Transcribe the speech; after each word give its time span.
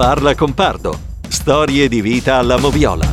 Parla 0.00 0.34
con 0.34 0.54
Pardo. 0.54 0.98
Storie 1.28 1.86
di 1.86 2.00
vita 2.00 2.36
alla 2.36 2.56
moviola. 2.56 3.06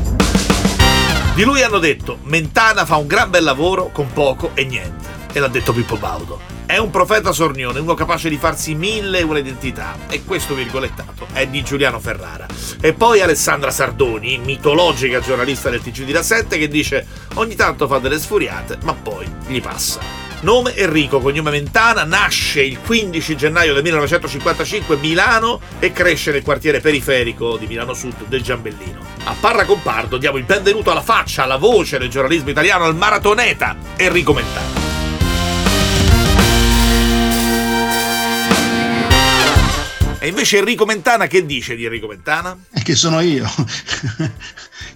Di 1.36 1.44
lui 1.44 1.62
hanno 1.62 1.80
detto: 1.80 2.20
Mentana 2.24 2.86
fa 2.86 2.96
un 2.96 3.08
gran 3.08 3.30
bel 3.30 3.44
lavoro 3.44 3.90
con 3.92 4.08
poco 4.14 4.52
e 4.54 4.64
niente. 4.64 5.06
E 5.34 5.40
l'ha 5.42 5.50
detto 5.50 5.74
Pippo 5.74 5.98
Baudo. 5.98 6.40
È 6.66 6.78
un 6.78 6.90
profeta 6.90 7.34
sornione, 7.34 7.82
uno 7.82 7.94
capace 7.94 8.30
di 8.30 8.38
farsi 8.38 8.74
mille 8.74 9.20
e 9.20 9.24
una 9.24 9.40
identità. 9.40 9.98
E 10.08 10.24
questo 10.24 10.54
virgolettato 10.54 11.28
è 11.34 11.46
di 11.46 11.62
Giuliano 11.62 12.00
Ferrara. 12.00 12.46
E 12.80 12.94
poi 12.94 13.20
Alessandra 13.20 13.70
Sardoni, 13.70 14.38
mitologica 14.38 15.20
giornalista 15.20 15.70
del 15.70 15.82
TG 15.82 16.06
di 16.06 16.14
La 16.14 16.24
7, 16.24 16.58
che 16.58 16.70
dice: 16.70 17.06
Ogni 17.34 17.56
tanto 17.56 17.88
fa 17.88 18.00
delle 18.00 18.18
sfuriate, 18.18 18.78
ma 18.84 18.94
poi 18.94 19.30
gli 19.46 19.60
passa. 19.60 20.27
Nome 20.42 20.76
Enrico, 20.76 21.20
cognome 21.20 21.50
Mentana, 21.50 22.04
nasce 22.04 22.62
il 22.62 22.80
15 22.80 23.36
gennaio 23.36 23.74
del 23.74 23.82
1955 23.82 24.96
a 24.96 25.00
Milano 25.00 25.60
e 25.80 25.92
cresce 25.92 26.32
nel 26.32 26.44
quartiere 26.44 26.80
periferico 26.80 27.58
di 27.58 27.66
Milano 27.66 27.96
Sud 27.96 28.28
del 28.28 28.44
Giambellino. 28.44 29.00
A 29.24 29.36
Parra 29.40 29.66
Compardo 29.66 30.18
diamo 30.18 30.38
il 30.38 30.44
benvenuto 30.44 30.92
alla 30.92 31.02
faccia, 31.02 31.44
alla 31.44 31.58
voce 31.58 31.98
del 31.98 32.10
giornalismo 32.10 32.52
italiano, 32.52 32.84
al 32.84 32.96
maratoneta 32.96 33.76
Enrico 33.96 34.34
Mentana. 34.34 34.86
E 40.20 40.28
invece 40.28 40.58
Enrico 40.58 40.86
Mentana 40.86 41.26
che 41.26 41.46
dice 41.46 41.76
di 41.76 41.86
Enrico 41.86 42.06
Mentana? 42.06 42.56
Che 42.84 42.96
sono 42.96 43.22
io, 43.22 43.50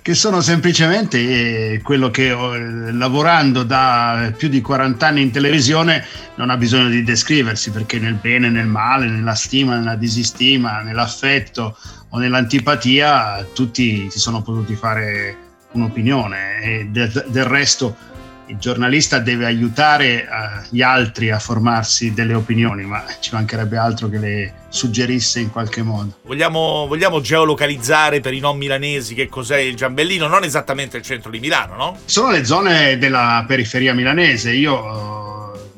che 0.01 0.15
sono 0.15 0.41
semplicemente 0.41 1.73
eh, 1.73 1.81
quello 1.81 2.09
che 2.09 2.29
eh, 2.29 2.91
lavorando 2.91 3.63
da 3.63 4.33
più 4.35 4.49
di 4.49 4.59
40 4.59 5.05
anni 5.05 5.21
in 5.21 5.31
televisione 5.31 6.03
non 6.35 6.49
ha 6.49 6.57
bisogno 6.57 6.89
di 6.89 7.03
descriversi 7.03 7.69
perché 7.69 7.99
nel 7.99 8.15
bene, 8.15 8.49
nel 8.49 8.65
male, 8.65 9.07
nella 9.07 9.35
stima, 9.35 9.77
nella 9.77 9.95
disistima, 9.95 10.81
nell'affetto 10.81 11.77
o 12.09 12.17
nell'antipatia 12.17 13.45
tutti 13.53 14.09
si 14.09 14.19
sono 14.19 14.41
potuti 14.41 14.75
fare 14.75 15.37
un'opinione. 15.73 16.61
E 16.61 16.87
del, 16.89 17.25
del 17.27 17.45
resto 17.45 17.95
il 18.51 18.57
giornalista 18.57 19.19
deve 19.19 19.45
aiutare 19.45 20.27
uh, 20.29 20.67
gli 20.69 20.81
altri 20.81 21.31
a 21.31 21.39
formarsi 21.39 22.13
delle 22.13 22.33
opinioni, 22.33 22.83
ma 22.83 23.03
ci 23.21 23.29
mancherebbe 23.33 23.77
altro 23.77 24.09
che 24.09 24.17
le 24.17 24.53
suggerisse 24.67 25.39
in 25.39 25.51
qualche 25.51 25.81
modo. 25.81 26.17
Vogliamo, 26.23 26.85
vogliamo 26.85 27.21
geolocalizzare 27.21 28.19
per 28.19 28.33
i 28.33 28.39
non 28.39 28.57
milanesi 28.57 29.15
che 29.15 29.29
cos'è 29.29 29.57
il 29.57 29.75
Giambellino? 29.75 30.27
Non 30.27 30.43
esattamente 30.43 30.97
il 30.97 31.03
centro 31.03 31.31
di 31.31 31.39
Milano, 31.39 31.75
no? 31.75 31.97
Sono 32.03 32.31
le 32.31 32.43
zone 32.43 32.97
della 32.97 33.45
periferia 33.47 33.93
milanese. 33.93 34.51
Io, 34.51 35.69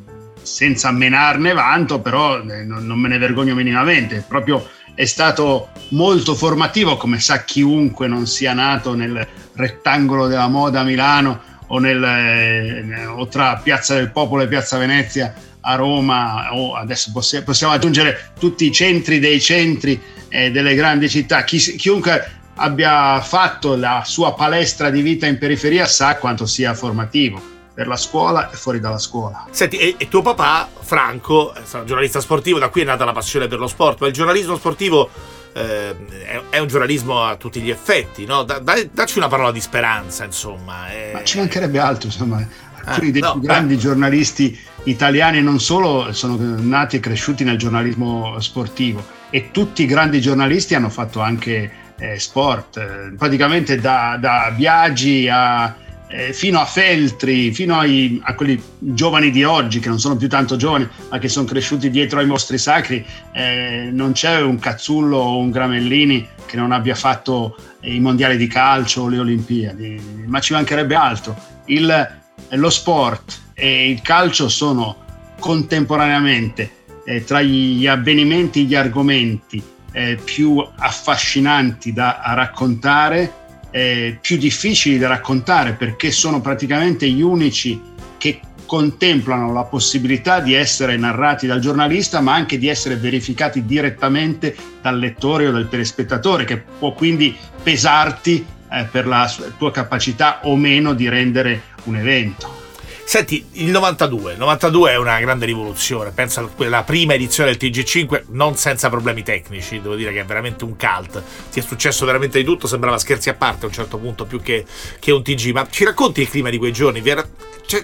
senza 0.42 0.92
menarne 0.92 1.54
vanto, 1.54 2.02
però 2.02 2.42
eh, 2.42 2.64
non, 2.64 2.88
non 2.88 2.98
me 2.98 3.08
ne 3.08 3.20
vergogno 3.20 3.54
minimamente. 3.54 4.26
Proprio 4.28 4.68
è 4.96 5.06
stato 5.06 5.70
molto 5.90 6.34
formativo, 6.34 6.98
come 6.98 7.20
sa 7.20 7.44
chiunque 7.44 8.08
non 8.08 8.26
sia 8.26 8.54
nato 8.54 8.96
nel 8.96 9.28
rettangolo 9.54 10.26
della 10.26 10.48
moda 10.48 10.80
a 10.80 10.84
Milano 10.84 11.52
o, 11.74 11.80
nel, 11.80 12.04
eh, 12.04 13.06
o 13.08 13.28
tra 13.28 13.60
Piazza 13.62 13.96
del 13.96 14.12
Popolo 14.12 14.44
e 14.44 14.48
Piazza 14.48 14.78
Venezia 14.78 15.34
a 15.62 15.76
Roma, 15.76 16.54
o 16.54 16.76
adesso 16.76 17.12
possiamo 17.12 17.74
aggiungere 17.74 18.32
tutti 18.38 18.66
i 18.66 18.72
centri 18.72 19.20
dei 19.20 19.40
centri 19.42 20.00
eh, 20.30 20.52
delle 20.52 20.76
grandi 20.76 21.10
città. 21.10 21.44
Chi, 21.44 21.58
chiunque 21.58 22.42
abbia 22.56 23.20
fatto 23.22 23.76
la 23.76 24.04
sua 24.06 24.34
palestra 24.36 24.90
di 24.90 25.02
vita 25.02 25.26
in 25.26 25.38
periferia 25.38 25.86
sa 25.88 26.18
quanto 26.18 26.46
sia 26.46 26.74
formativo 26.76 27.42
per 27.74 27.88
la 27.88 27.96
scuola 27.96 28.52
e 28.52 28.56
fuori 28.56 28.80
dalla 28.80 29.00
scuola. 29.00 29.48
Senti, 29.50 29.78
e, 29.78 29.96
e 29.98 30.08
tuo 30.10 30.22
papà, 30.22 30.70
Franco, 30.80 31.54
è 31.54 31.62
giornalista 31.86 32.20
sportivo, 32.20 32.60
da 32.60 32.70
qui 32.70 32.82
è 32.82 32.86
nata 32.86 33.04
la 33.04 33.14
passione 33.14 33.48
per 33.48 33.58
lo 33.58 33.68
sport, 33.68 34.02
ma 34.02 34.08
il 34.08 34.14
giornalismo 34.14 34.58
sportivo 34.58 35.10
eh, 35.54 35.96
è, 36.26 36.42
è, 36.50 36.58
un 36.60 36.68
giornalismo 36.68 37.24
a 37.24 37.36
tutti 37.36 37.62
gli 37.62 37.70
effetti, 37.70 38.26
no? 38.26 38.44
Da, 38.44 38.60
da, 38.60 38.76
dacci 38.92 39.18
una 39.18 39.28
parola 39.28 39.52
di 39.52 39.62
speranza, 39.62 40.26
insomma. 40.26 40.90
È... 40.90 41.12
Ma 41.14 41.24
ci 41.24 41.38
mancherebbe 41.38 41.80
altro, 41.80 42.08
insomma. 42.08 42.46
Alcuni 42.86 43.10
ah, 43.10 43.12
dei 43.12 43.22
no, 43.22 43.32
più 43.34 43.42
grandi 43.42 43.76
beh. 43.76 43.80
giornalisti 43.80 44.60
italiani 44.84 45.42
non 45.42 45.60
solo 45.60 46.12
sono 46.12 46.38
nati 46.60 46.98
e 46.98 47.00
cresciuti 47.00 47.46
nel 47.46 47.58
giornalismo 47.58 48.38
sportivo 48.42 49.06
e 49.30 49.52
tutti 49.52 49.84
i 49.84 49.86
grandi 49.86 50.20
giornalisti 50.20 50.76
hanno 50.76 50.90
fatto 50.90 51.22
anche 51.22 51.72
eh, 51.98 52.20
sport, 52.20 53.14
praticamente 53.18 53.80
da, 53.80 54.18
da 54.20 54.52
Biagi 54.54 55.30
a 55.32 55.74
eh, 56.14 56.32
fino 56.32 56.60
a 56.60 56.66
Feltri, 56.66 57.52
fino 57.52 57.76
ai, 57.76 58.22
a 58.24 58.36
quelli 58.36 58.62
giovani 58.78 59.32
di 59.32 59.44
oggi, 59.44 59.80
che 59.80 59.90
non 59.90 60.00
sono 60.00 60.16
più 60.16 60.30
tanto 60.30 60.56
giovani, 60.58 60.88
ma 61.10 61.18
che 61.18 61.28
sono 61.28 61.48
cresciuti 61.48 61.90
dietro 61.90 62.20
ai 62.20 62.28
mostri 62.28 62.60
sacri, 62.60 63.04
eh, 63.32 63.90
non 63.92 64.12
c'è 64.12 64.40
un 64.40 64.60
Cazzullo 64.60 65.18
o 65.18 65.40
un 65.40 65.50
Gramellini 65.50 66.28
che 66.46 66.56
non 66.56 66.72
abbia 66.72 66.94
fatto 66.94 67.58
i 67.82 68.00
mondiali 68.00 68.38
di 68.38 68.46
calcio 68.46 69.02
o 69.02 69.08
le 69.08 69.18
Olimpiadi, 69.18 70.24
ma 70.28 70.40
ci 70.40 70.54
mancherebbe 70.54 70.94
altro. 70.94 71.36
Il, 71.66 72.22
lo 72.50 72.70
sport 72.70 73.42
e 73.56 73.90
il 73.90 74.02
calcio 74.04 74.50
sono 74.50 74.98
contemporaneamente 75.40 76.84
eh, 77.06 77.24
tra 77.24 77.42
gli 77.42 77.88
avvenimenti, 77.88 78.66
gli 78.66 78.76
argomenti 78.76 79.62
eh, 79.92 80.20
più 80.24 80.64
affascinanti 80.76 81.92
da 81.92 82.22
raccontare 82.24 83.42
eh, 83.74 84.20
più 84.22 84.38
difficili 84.38 85.00
da 85.00 85.08
raccontare 85.08 85.74
perché 85.74 86.12
sono 86.12 86.40
praticamente 86.42 87.10
gli 87.10 87.22
unici 87.22 87.82
che 88.20 88.40
contemplano 88.68 89.52
la 89.52 89.64
possibilità 89.64 90.40
di 90.40 90.54
essere 90.54 90.96
narrati 90.96 91.48
dal 91.48 91.60
giornalista 91.60 92.22
ma 92.22 92.36
anche 92.36 92.60
di 92.60 92.68
essere 92.68 92.96
verificati 92.96 93.66
direttamente 93.66 94.56
dal 94.82 95.00
lettore 95.00 95.48
o 95.48 95.52
dal 95.52 95.68
telespettatore 95.68 96.46
che 96.46 96.58
può 96.58 96.94
quindi 96.94 97.36
pesarti 97.62 98.46
eh, 98.72 98.88
per 98.90 99.08
la 99.08 99.32
tua 99.58 99.72
capacità 99.72 100.42
o 100.44 100.56
meno 100.56 100.94
di 100.94 101.10
rendere 101.10 101.64
un 101.86 101.96
evento. 101.98 102.63
Senti, 103.06 103.46
il 103.54 103.70
92, 103.70 104.32
il 104.32 104.38
92 104.40 104.92
è 104.92 104.96
una 104.98 105.20
grande 105.20 105.46
rivoluzione, 105.46 106.12
penso 106.12 106.40
a 106.40 106.48
quella 106.48 106.84
prima 106.84 107.14
edizione 107.14 107.56
del 107.56 107.70
TG5, 107.70 108.24
non 108.30 108.56
senza 108.56 108.90
problemi 108.90 109.24
tecnici, 109.24 109.82
devo 109.82 109.96
dire 109.96 110.12
che 110.14 110.22
è 110.22 110.26
veramente 110.26 110.64
un 110.64 110.76
cult, 110.78 111.22
ti 111.52 111.60
è 111.60 111.62
successo 111.62 112.06
veramente 112.06 112.40
di 112.40 112.46
tutto, 112.46 112.66
sembrava 112.66 112.98
scherzi 112.98 113.30
a 113.30 113.36
parte 113.36 113.66
a 113.66 113.68
un 113.68 113.74
certo 113.74 113.98
punto 113.98 114.26
più 114.26 114.42
che, 114.42 114.66
che 115.00 115.12
un 115.12 115.22
TG, 115.22 115.52
ma 115.52 115.68
ci 115.70 115.84
racconti 115.84 116.22
il 116.22 116.30
clima 116.30 116.50
di 116.50 116.58
quei 116.58 116.72
giorni? 116.72 117.04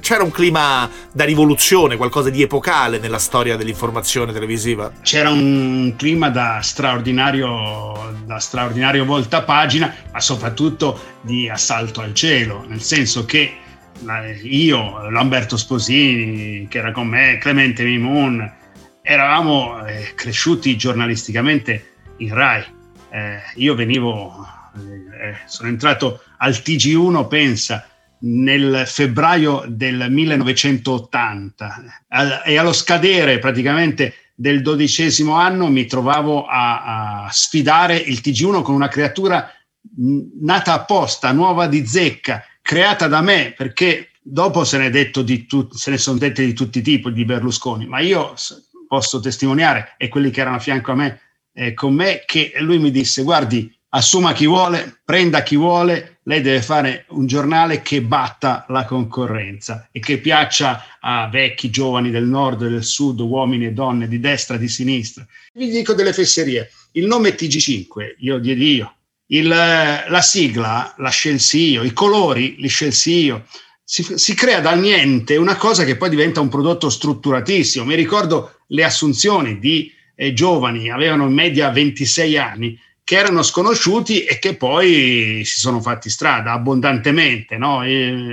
C'era 0.01 0.23
un 0.23 0.31
clima 0.31 0.89
da 1.11 1.25
rivoluzione, 1.25 1.95
qualcosa 1.95 2.29
di 2.29 2.41
epocale 2.41 2.97
nella 2.97 3.19
storia 3.19 3.55
dell'informazione 3.55 4.33
televisiva? 4.33 4.91
C'era 5.01 5.29
un 5.29 5.93
clima 5.97 6.29
da 6.29 6.59
straordinario, 6.61 8.15
da 8.25 8.39
straordinario 8.39 9.05
voltapagina, 9.05 9.93
ma 10.11 10.19
soprattutto 10.19 10.99
di 11.21 11.49
assalto 11.49 12.01
al 12.01 12.13
cielo, 12.13 12.65
nel 12.67 12.81
senso 12.81 13.25
che 13.25 13.67
io, 14.43 15.09
Lamberto 15.09 15.57
Sposini, 15.57 16.67
che 16.67 16.77
era 16.77 16.91
con 16.91 17.07
me, 17.07 17.37
Clemente 17.37 17.83
Mimun, 17.83 18.51
eravamo 19.01 19.85
eh, 19.85 20.13
cresciuti 20.15 20.77
giornalisticamente 20.77 21.95
in 22.17 22.33
Rai. 22.33 22.63
Eh, 23.11 23.39
io 23.55 23.75
venivo, 23.75 24.45
eh, 24.75 25.35
sono 25.45 25.69
entrato 25.69 26.21
al 26.37 26.53
TG1, 26.53 27.27
pensa, 27.27 27.87
nel 28.21 28.83
febbraio 28.85 29.63
del 29.67 30.07
1980 30.09 32.03
e 32.43 32.57
allo 32.57 32.73
scadere 32.73 33.39
praticamente 33.39 34.13
del 34.35 34.61
dodicesimo 34.61 35.35
anno 35.35 35.67
mi 35.67 35.85
trovavo 35.85 36.45
a, 36.45 37.25
a 37.25 37.31
sfidare 37.31 37.95
il 37.95 38.19
TG1 38.23 38.61
con 38.61 38.75
una 38.75 38.89
creatura 38.89 39.51
nata 40.41 40.73
apposta, 40.73 41.31
nuova 41.31 41.67
di 41.67 41.85
zecca, 41.85 42.43
creata 42.69 43.07
da 43.07 43.21
me, 43.21 43.55
perché 43.57 44.11
dopo 44.21 44.63
se 44.63 44.77
ne, 44.77 45.09
tu, 45.09 45.69
se 45.71 45.89
ne 45.89 45.97
sono 45.97 46.19
dette 46.19 46.45
di 46.45 46.53
tutti 46.53 46.77
i 46.77 46.81
tipi 46.83 47.11
di 47.11 47.25
Berlusconi, 47.25 47.87
ma 47.87 47.99
io 47.99 48.35
posso 48.87 49.19
testimoniare, 49.19 49.95
e 49.97 50.07
quelli 50.07 50.29
che 50.29 50.41
erano 50.41 50.57
a 50.57 50.59
fianco 50.59 50.91
a 50.91 50.95
me, 50.95 51.19
eh, 51.51 51.73
con 51.73 51.95
me, 51.95 52.21
che 52.27 52.53
lui 52.59 52.77
mi 52.77 52.91
disse, 52.91 53.23
guardi, 53.23 53.75
assuma 53.89 54.33
chi 54.33 54.45
vuole, 54.45 54.99
prenda 55.03 55.41
chi 55.41 55.55
vuole, 55.55 56.19
lei 56.25 56.41
deve 56.41 56.61
fare 56.61 57.05
un 57.09 57.25
giornale 57.25 57.81
che 57.81 58.03
batta 58.03 58.65
la 58.67 58.85
concorrenza 58.85 59.89
e 59.91 59.99
che 59.99 60.19
piaccia 60.19 60.99
a 60.99 61.27
vecchi, 61.27 61.71
giovani 61.71 62.11
del 62.11 62.27
nord 62.27 62.67
del 62.67 62.83
sud, 62.83 63.19
uomini 63.19 63.65
e 63.65 63.73
donne 63.73 64.07
di 64.07 64.19
destra 64.19 64.57
e 64.57 64.59
di 64.59 64.69
sinistra. 64.69 65.25
Vi 65.53 65.71
dico 65.71 65.95
delle 65.95 66.13
fesserie. 66.13 66.69
Il 66.91 67.07
nome 67.07 67.33
TG5, 67.33 68.13
io 68.19 68.37
diedi 68.37 68.75
io, 68.75 68.93
il, 69.31 69.47
la 69.47 70.21
sigla 70.21 70.93
la 70.97 71.09
scelsi 71.09 71.71
io, 71.71 71.83
i 71.83 71.93
colori 71.93 72.55
li 72.57 72.67
scelsi 72.67 73.23
io. 73.25 73.45
Si, 73.83 74.03
si, 74.03 74.35
crea 74.35 74.59
dal 74.59 74.79
niente 74.79 75.35
una 75.35 75.55
cosa 75.55 75.83
che 75.83 75.97
poi 75.97 76.09
diventa 76.09 76.41
un 76.41 76.49
prodotto 76.49 76.89
strutturatissimo. 76.89 77.85
Mi 77.85 77.95
ricordo 77.95 78.59
le 78.67 78.83
assunzioni 78.83 79.57
di 79.57 79.91
eh, 80.15 80.33
giovani, 80.33 80.91
avevano 80.91 81.25
in 81.25 81.33
media 81.33 81.71
26 81.71 82.37
anni, 82.37 82.79
che 83.09 83.17
erano 83.17 83.41
sconosciuti 83.41 84.23
e 84.23 84.37
che 84.37 84.55
poi 84.55 85.41
si 85.43 85.59
sono 85.59 85.81
fatti 85.81 86.11
strada 86.11 86.51
abbondantemente. 86.51 87.57
No? 87.57 87.81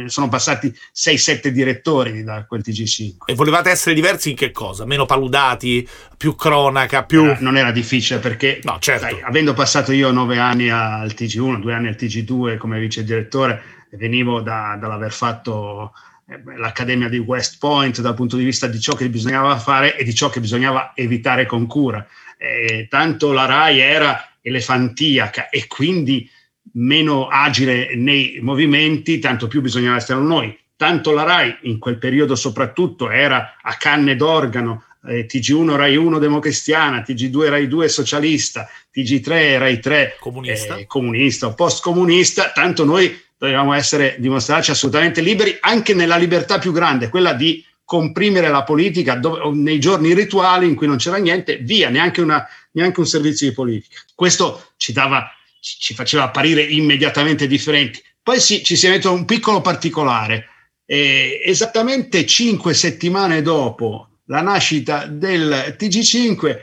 sono 0.07 0.29
passati 0.29 0.71
6-7 0.95 1.49
direttori 1.49 2.23
da 2.23 2.45
quel 2.45 2.61
TG5. 2.63 3.25
E 3.25 3.35
volevate 3.35 3.71
essere 3.71 3.95
diversi 3.95 4.29
in 4.29 4.37
che 4.37 4.51
cosa? 4.51 4.85
Meno 4.85 5.07
paludati, 5.07 5.89
più 6.19 6.35
cronaca, 6.35 7.05
più... 7.05 7.25
Era, 7.25 7.39
non 7.41 7.57
era 7.57 7.71
difficile 7.71 8.19
perché, 8.19 8.61
no, 8.65 8.77
certo. 8.79 9.07
sai, 9.07 9.23
avendo 9.23 9.55
passato 9.55 9.93
io 9.93 10.11
9 10.11 10.37
anni 10.37 10.69
al 10.69 11.15
TG1, 11.17 11.59
2 11.59 11.73
anni 11.73 11.89
al 11.89 11.97
TG2 11.99 12.59
come 12.59 12.79
vice 12.79 13.03
direttore, 13.03 13.87
venivo 13.93 14.43
da, 14.43 14.77
dall'aver 14.79 15.11
fatto 15.11 15.95
eh, 16.29 16.39
l'Accademia 16.55 17.09
di 17.09 17.17
West 17.17 17.57
Point 17.59 18.03
dal 18.03 18.13
punto 18.13 18.37
di 18.37 18.45
vista 18.45 18.67
di 18.67 18.79
ciò 18.79 18.93
che 18.93 19.09
bisognava 19.09 19.57
fare 19.57 19.97
e 19.97 20.05
di 20.05 20.15
ciò 20.15 20.29
che 20.29 20.41
bisognava 20.41 20.93
evitare 20.95 21.47
con 21.47 21.67
cura. 21.67 22.07
Eh, 22.37 22.89
tanto 22.91 23.33
la 23.33 23.47
RAI 23.47 23.81
era 23.81 24.36
elefantiaca 24.47 25.49
e 25.49 25.67
quindi 25.67 26.31
meno 26.75 27.27
agile 27.27 27.95
nei 27.97 28.39
movimenti, 28.41 29.19
tanto 29.19 29.49
più 29.49 29.61
bisognava 29.61 29.97
essere 29.97 30.21
noi. 30.21 30.57
Tanto 30.77 31.11
la 31.11 31.23
RAI 31.23 31.59
in 31.63 31.79
quel 31.79 31.99
periodo 31.99 32.37
soprattutto 32.37 33.11
era 33.11 33.57
a 33.61 33.75
canne 33.75 34.15
d'organo, 34.15 34.85
eh, 35.07 35.27
TG1 35.27 35.75
Rai 35.75 35.97
1 35.97 36.19
democristiana, 36.19 37.01
TG2 37.01 37.49
Rai 37.49 37.67
2 37.67 37.89
socialista, 37.89 38.69
TG3 38.95 39.59
Rai 39.59 39.81
3 39.81 40.17
comunista, 40.21 40.77
eh, 40.77 40.87
comunista 40.87 41.47
o 41.47 41.55
post-comunista, 41.55 42.53
tanto 42.53 42.85
noi 42.85 43.19
dovevamo 43.39 43.73
essere, 43.73 44.17
dimostrarci 44.19 44.71
assolutamente 44.71 45.21
liberi, 45.21 45.57
anche 45.61 45.95
nella 45.95 46.17
libertà 46.17 46.59
più 46.59 46.73
grande, 46.73 47.09
quella 47.09 47.33
di 47.33 47.65
comprimere 47.87 48.49
la 48.49 48.65
politica 48.65 49.15
dove, 49.15 49.49
nei 49.55 49.79
giorni 49.79 50.13
rituali 50.13 50.67
in 50.67 50.75
cui 50.75 50.89
non 50.89 50.97
c'era 50.97 51.17
niente, 51.19 51.59
via, 51.59 51.89
neanche, 51.89 52.21
una, 52.21 52.45
neanche 52.73 53.01
un 53.01 53.07
servizio 53.07 53.49
di 53.49 53.55
politica. 53.55 54.01
Questo 54.13 54.73
ci, 54.77 54.93
dava, 54.93 55.31
ci 55.61 55.95
faceva 55.95 56.25
apparire 56.25 56.63
immediatamente 56.63 57.47
differenti. 57.47 58.03
Poi 58.21 58.41
sì, 58.41 58.65
ci 58.65 58.75
si 58.75 58.89
è 58.89 58.91
messo 58.91 59.13
un 59.13 59.25
piccolo 59.25 59.61
particolare. 59.61 60.49
Eh, 60.85 61.41
esattamente 61.45 62.27
cinque 62.27 62.75
settimane 62.75 63.41
dopo 63.41 64.09
la 64.27 64.41
nascita 64.41 65.07
del 65.07 65.77
TG5, 65.79 66.59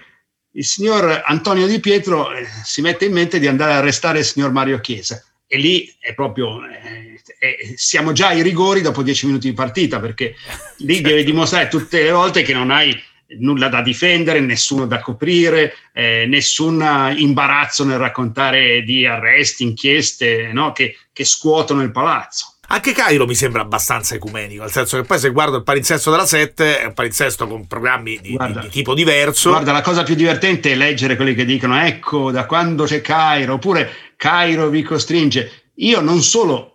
il 0.56 0.66
signor 0.66 1.24
Antonio 1.26 1.68
Di 1.68 1.80
Pietro 1.80 2.34
eh, 2.34 2.46
si 2.66 2.82
mette 2.82 3.06
in 3.06 3.14
mente 3.14 3.40
di 3.40 3.48
andare 3.48 3.74
a 3.74 3.78
arrestare 3.78 4.20
il 4.20 4.26
signor 4.26 4.52
Mario 4.52 4.82
Chiesa. 4.82 5.24
E 5.48 5.58
lì 5.58 5.96
è 6.00 6.14
proprio 6.14 6.60
eh, 6.66 7.13
eh, 7.40 7.74
siamo 7.76 8.12
già 8.12 8.28
ai 8.28 8.42
rigori 8.42 8.82
dopo 8.82 9.04
dieci 9.04 9.26
minuti 9.26 9.50
di 9.50 9.56
partita, 9.56 10.00
perché 10.00 10.36
lì 10.78 10.96
certo. 10.96 11.10
devi 11.10 11.24
dimostrare 11.24 11.68
tutte 11.68 12.04
le 12.04 12.12
volte 12.12 12.42
che 12.42 12.54
non 12.54 12.72
hai 12.72 13.02
nulla 13.40 13.68
da 13.68 13.82
difendere, 13.82 14.40
nessuno 14.40 14.86
da 14.86 15.00
coprire, 15.00 15.74
eh, 15.94 16.26
nessun 16.28 17.14
imbarazzo 17.16 17.84
nel 17.84 17.98
raccontare 17.98 18.84
di 18.84 19.06
arresti, 19.06 19.64
inchieste 19.64 20.52
no? 20.54 20.72
che, 20.72 20.98
che 21.12 21.26
scuotono 21.26 21.82
il 21.82 21.92
palazzo. 21.92 22.48
Anche 22.66 22.94
Cairo 22.94 23.28
mi 23.28 23.36
sembra 23.36 23.62
abbastanza 23.62 24.16
ecumenico, 24.16 24.62
nel 24.62 24.72
senso 24.72 24.98
che 24.98 25.04
poi 25.04 25.20
se 25.20 25.30
guardo 25.30 25.58
il 25.58 25.64
palinsesto 25.64 26.10
della 26.10 26.26
7 26.26 26.80
è 26.80 26.86
un 26.86 26.94
palinsesto 26.94 27.46
con 27.46 27.68
programmi 27.68 28.20
di, 28.20 28.36
guarda, 28.36 28.62
di, 28.62 28.68
di, 28.68 28.72
tipo 28.72 28.94
diverso. 28.94 29.50
Guarda, 29.50 29.72
la 29.74 29.82
cosa 29.82 30.04
più 30.04 30.16
divertente 30.16 30.72
è 30.72 30.76
leggere 30.76 31.16
quelli 31.16 31.36
che 31.36 31.46
dicono 31.46 31.80
ecco 31.80 32.32
da 32.32 32.46
quando 32.46 32.86
c'è 32.86 33.02
Cairo, 33.02 33.56
oppure 33.56 33.92
Cairo 34.16 34.70
vi 34.70 34.82
costringe. 34.82 35.66
Io 35.76 36.00
non 36.00 36.22
solo 36.22 36.73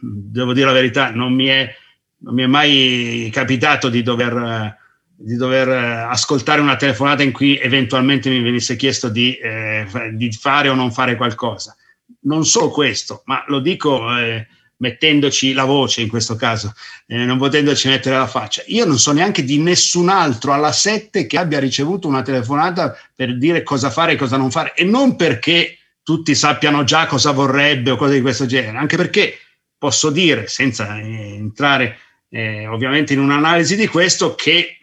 devo 0.00 0.52
dire 0.52 0.66
la 0.66 0.72
verità, 0.72 1.10
non 1.10 1.32
mi 1.34 1.46
è, 1.46 1.74
non 2.18 2.34
mi 2.34 2.42
è 2.42 2.46
mai 2.46 3.28
capitato 3.32 3.88
di 3.88 4.02
dover, 4.02 4.76
di 5.14 5.36
dover, 5.36 5.68
ascoltare 5.68 6.60
una 6.60 6.76
telefonata 6.76 7.22
in 7.22 7.32
cui 7.32 7.58
eventualmente 7.58 8.30
mi 8.30 8.40
venisse 8.40 8.76
chiesto 8.76 9.08
di, 9.08 9.36
eh, 9.36 9.86
di, 10.12 10.32
fare 10.32 10.68
o 10.68 10.74
non 10.74 10.92
fare 10.92 11.16
qualcosa. 11.16 11.76
Non 12.20 12.44
solo 12.44 12.70
questo, 12.70 13.22
ma 13.26 13.44
lo 13.46 13.60
dico 13.60 14.16
eh, 14.16 14.46
mettendoci 14.78 15.52
la 15.52 15.64
voce 15.64 16.02
in 16.02 16.08
questo 16.08 16.36
caso, 16.36 16.72
eh, 17.06 17.24
non 17.24 17.38
potendoci 17.38 17.88
mettere 17.88 18.16
la 18.16 18.26
faccia. 18.26 18.62
Io 18.66 18.84
non 18.84 18.98
so 18.98 19.12
neanche 19.12 19.44
di 19.44 19.58
nessun 19.58 20.08
altro 20.08 20.52
alla 20.52 20.72
7 20.72 21.26
che 21.26 21.38
abbia 21.38 21.58
ricevuto 21.58 22.08
una 22.08 22.22
telefonata 22.22 22.96
per 23.14 23.36
dire 23.36 23.62
cosa 23.62 23.90
fare 23.90 24.12
e 24.12 24.16
cosa 24.16 24.36
non 24.36 24.50
fare, 24.50 24.74
e 24.74 24.84
non 24.84 25.16
perché 25.16 25.78
tutti 26.02 26.34
sappiano 26.34 26.84
già 26.84 27.06
cosa 27.06 27.32
vorrebbe 27.32 27.90
o 27.90 27.96
cose 27.96 28.14
di 28.14 28.20
questo 28.20 28.46
genere, 28.46 28.78
anche 28.78 28.96
perché 28.96 29.36
posso 29.78 30.10
dire, 30.10 30.48
senza 30.48 30.98
eh, 30.98 31.34
entrare 31.34 31.98
eh, 32.28 32.66
ovviamente 32.66 33.12
in 33.12 33.20
un'analisi 33.20 33.76
di 33.76 33.86
questo, 33.86 34.34
che 34.34 34.50
eh, 34.58 34.78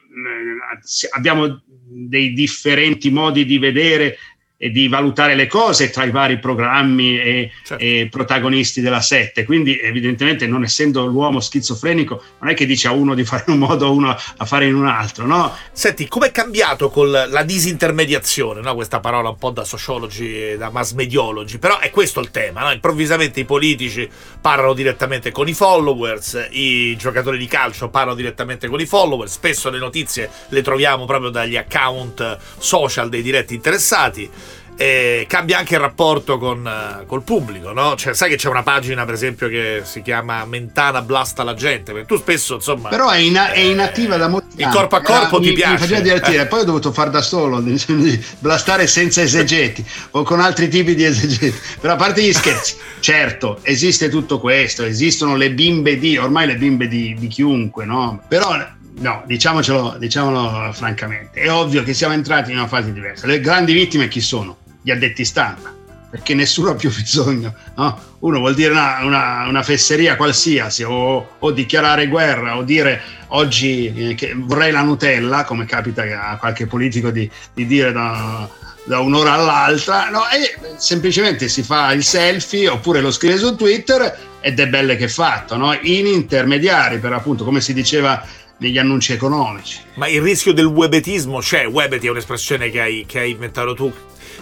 abbiamo 1.11 1.61
dei 1.67 2.33
differenti 2.33 3.09
modi 3.11 3.45
di 3.45 3.57
vedere 3.57 4.17
di 4.57 4.87
valutare 4.87 5.35
le 5.35 5.47
cose 5.47 5.89
tra 5.89 6.05
i 6.05 6.11
vari 6.11 6.39
programmi 6.39 7.19
e, 7.19 7.51
certo. 7.63 7.83
e, 7.83 8.07
protagonisti 8.09 8.79
della 8.81 9.01
sette. 9.01 9.43
Quindi, 9.43 9.77
evidentemente, 9.77 10.47
non 10.47 10.63
essendo 10.63 11.05
l'uomo 11.05 11.39
schizofrenico, 11.39 12.21
non 12.39 12.49
è 12.49 12.53
che 12.53 12.65
dice 12.65 12.87
a 12.87 12.91
uno 12.91 13.13
di 13.15 13.25
fare 13.25 13.43
in 13.47 13.53
un 13.53 13.59
modo, 13.59 13.87
a 13.87 13.89
uno 13.89 14.15
a 14.37 14.45
fare 14.45 14.67
in 14.67 14.75
un 14.75 14.87
altro, 14.87 15.25
no? 15.25 15.53
Senti, 15.71 16.07
com'è 16.07 16.31
cambiato 16.31 16.89
con 16.89 17.11
la 17.11 17.43
disintermediazione, 17.43 18.61
no? 18.61 18.73
questa 18.75 18.99
parola 18.99 19.29
un 19.29 19.37
po' 19.37 19.49
da 19.49 19.65
sociologi 19.65 20.51
e 20.51 20.57
da 20.57 20.69
mass 20.69 20.93
mediologi, 20.93 21.57
però 21.57 21.79
è 21.79 21.89
questo 21.89 22.21
il 22.21 22.31
tema, 22.31 22.61
no? 22.61 22.71
Improvvisamente 22.71 23.41
i 23.41 23.45
politici 23.45 24.09
parlano 24.39 24.73
direttamente 24.73 25.31
con 25.31 25.47
i 25.47 25.53
followers, 25.53 26.47
i 26.51 26.95
giocatori 26.95 27.37
di 27.37 27.47
calcio 27.47 27.89
parlano 27.89 28.15
direttamente 28.15 28.67
con 28.67 28.79
i 28.79 28.85
followers, 28.85 29.33
spesso 29.33 29.69
le 29.69 29.79
notizie 29.79 30.29
le 30.49 30.61
troviamo 30.61 31.05
proprio 31.05 31.29
dagli 31.29 31.57
account 31.57 32.37
social 32.57 33.09
dei 33.09 33.21
diretti 33.21 33.53
interessati 33.53 34.29
e 34.77 35.25
cambia 35.27 35.57
anche 35.57 35.75
il 35.75 35.79
rapporto 35.79 36.37
con, 36.37 36.65
uh, 36.65 37.05
col 37.05 37.23
pubblico, 37.23 37.71
no? 37.71 37.95
Cioè, 37.95 38.13
sai 38.13 38.29
che 38.29 38.35
c'è 38.35 38.49
una 38.49 38.63
pagina, 38.63 39.05
per 39.05 39.13
esempio, 39.13 39.47
che 39.47 39.81
si 39.83 40.01
chiama 40.01 40.43
Mentana 40.45 41.01
Blasta 41.01 41.43
la 41.43 41.53
gente, 41.53 41.93
perché 41.93 42.07
tu 42.07 42.17
spesso, 42.17 42.55
insomma... 42.55 42.89
Però 42.89 43.09
è, 43.09 43.17
in, 43.19 43.35
è 43.35 43.59
inattiva 43.59 44.17
da 44.17 44.27
molti 44.27 44.61
anni. 44.61 44.71
Il 44.71 44.77
corpo 44.77 44.95
a 44.97 45.01
corpo 45.01 45.37
Era, 45.37 45.43
ti 45.43 45.49
mi, 45.49 45.53
piace. 45.53 45.71
Mi 45.71 45.77
faceva 45.77 45.99
divertire, 46.01 46.45
poi 46.47 46.61
ho 46.61 46.65
dovuto 46.65 46.91
far 46.91 47.09
da 47.09 47.21
solo, 47.21 47.63
blastare 48.39 48.87
senza 48.87 49.21
esegeti 49.21 49.85
o 50.11 50.23
con 50.23 50.41
altri 50.41 50.67
tipi 50.67 50.93
di 50.93 51.05
esegeti. 51.05 51.57
Però 51.79 51.93
a 51.93 51.97
parte 51.97 52.21
gli 52.21 52.33
scherzi, 52.33 52.75
certo, 52.99 53.59
esiste 53.61 54.09
tutto 54.09 54.39
questo, 54.39 54.83
esistono 54.83 55.37
le 55.37 55.51
bimbe 55.51 55.97
di, 55.97 56.17
ormai 56.17 56.47
le 56.47 56.57
bimbe 56.57 56.89
di, 56.89 57.15
di 57.17 57.27
chiunque, 57.27 57.85
no? 57.85 58.21
Però 58.27 58.57
no, 58.97 59.23
diciamocelo, 59.25 59.95
diciamolo 59.99 60.71
francamente, 60.73 61.39
è 61.39 61.49
ovvio 61.49 61.83
che 61.83 61.93
siamo 61.93 62.13
entrati 62.13 62.51
in 62.51 62.57
una 62.57 62.67
fase 62.67 62.91
diversa. 62.91 63.25
Le 63.25 63.39
grandi 63.39 63.71
vittime 63.71 64.09
chi 64.09 64.19
sono? 64.19 64.57
Gli 64.85 64.91
addetti 64.91 65.25
stampa, 65.25 65.73
perché 66.11 66.35
nessuno 66.35 66.69
ha 66.69 66.75
più 66.75 66.93
bisogno. 66.93 67.55
No? 67.75 67.99
Uno 68.19 68.37
vuol 68.37 68.53
dire 68.53 68.69
una, 68.71 68.99
una, 69.03 69.47
una 69.47 69.63
fesseria 69.63 70.15
qualsiasi 70.15 70.83
o, 70.83 71.37
o, 71.39 71.51
dichiarare 71.51 72.05
guerra 72.05 72.55
o 72.55 72.61
dire 72.61 73.01
oggi 73.29 73.91
eh, 74.11 74.13
che 74.13 74.35
vorrei 74.35 74.71
la 74.71 74.83
Nutella, 74.83 75.43
come 75.43 75.65
capita 75.65 76.03
a 76.29 76.37
qualche 76.37 76.67
politico 76.67 77.09
di, 77.09 77.27
di 77.55 77.65
dire 77.65 77.91
da, 77.91 78.47
da 78.83 78.99
un'ora 78.99 79.33
all'altra, 79.33 80.09
no? 80.11 80.21
e 80.29 80.77
semplicemente 80.77 81.47
si 81.47 81.63
fa 81.63 81.91
il 81.91 82.03
selfie 82.03 82.67
oppure 82.67 83.01
lo 83.01 83.09
scrive 83.09 83.37
su 83.37 83.55
Twitter 83.55 84.35
ed 84.39 84.59
è 84.59 84.67
belle 84.67 84.97
che 84.97 85.07
fatto, 85.07 85.57
no? 85.57 85.75
in 85.81 86.05
intermediari 86.05 86.99
per 86.99 87.11
appunto, 87.11 87.43
come 87.43 87.59
si 87.59 87.73
diceva 87.73 88.23
negli 88.57 88.77
annunci 88.77 89.13
economici. 89.13 89.79
Ma 89.95 90.07
il 90.07 90.21
rischio 90.21 90.53
del 90.53 90.65
webetismo 90.65 91.39
c'è, 91.39 91.65
webeti 91.65 92.05
è 92.05 92.11
un'espressione 92.11 92.69
che 92.69 92.81
hai, 92.81 93.05
che 93.07 93.19
hai 93.19 93.31
inventato 93.31 93.73
tu, 93.73 93.91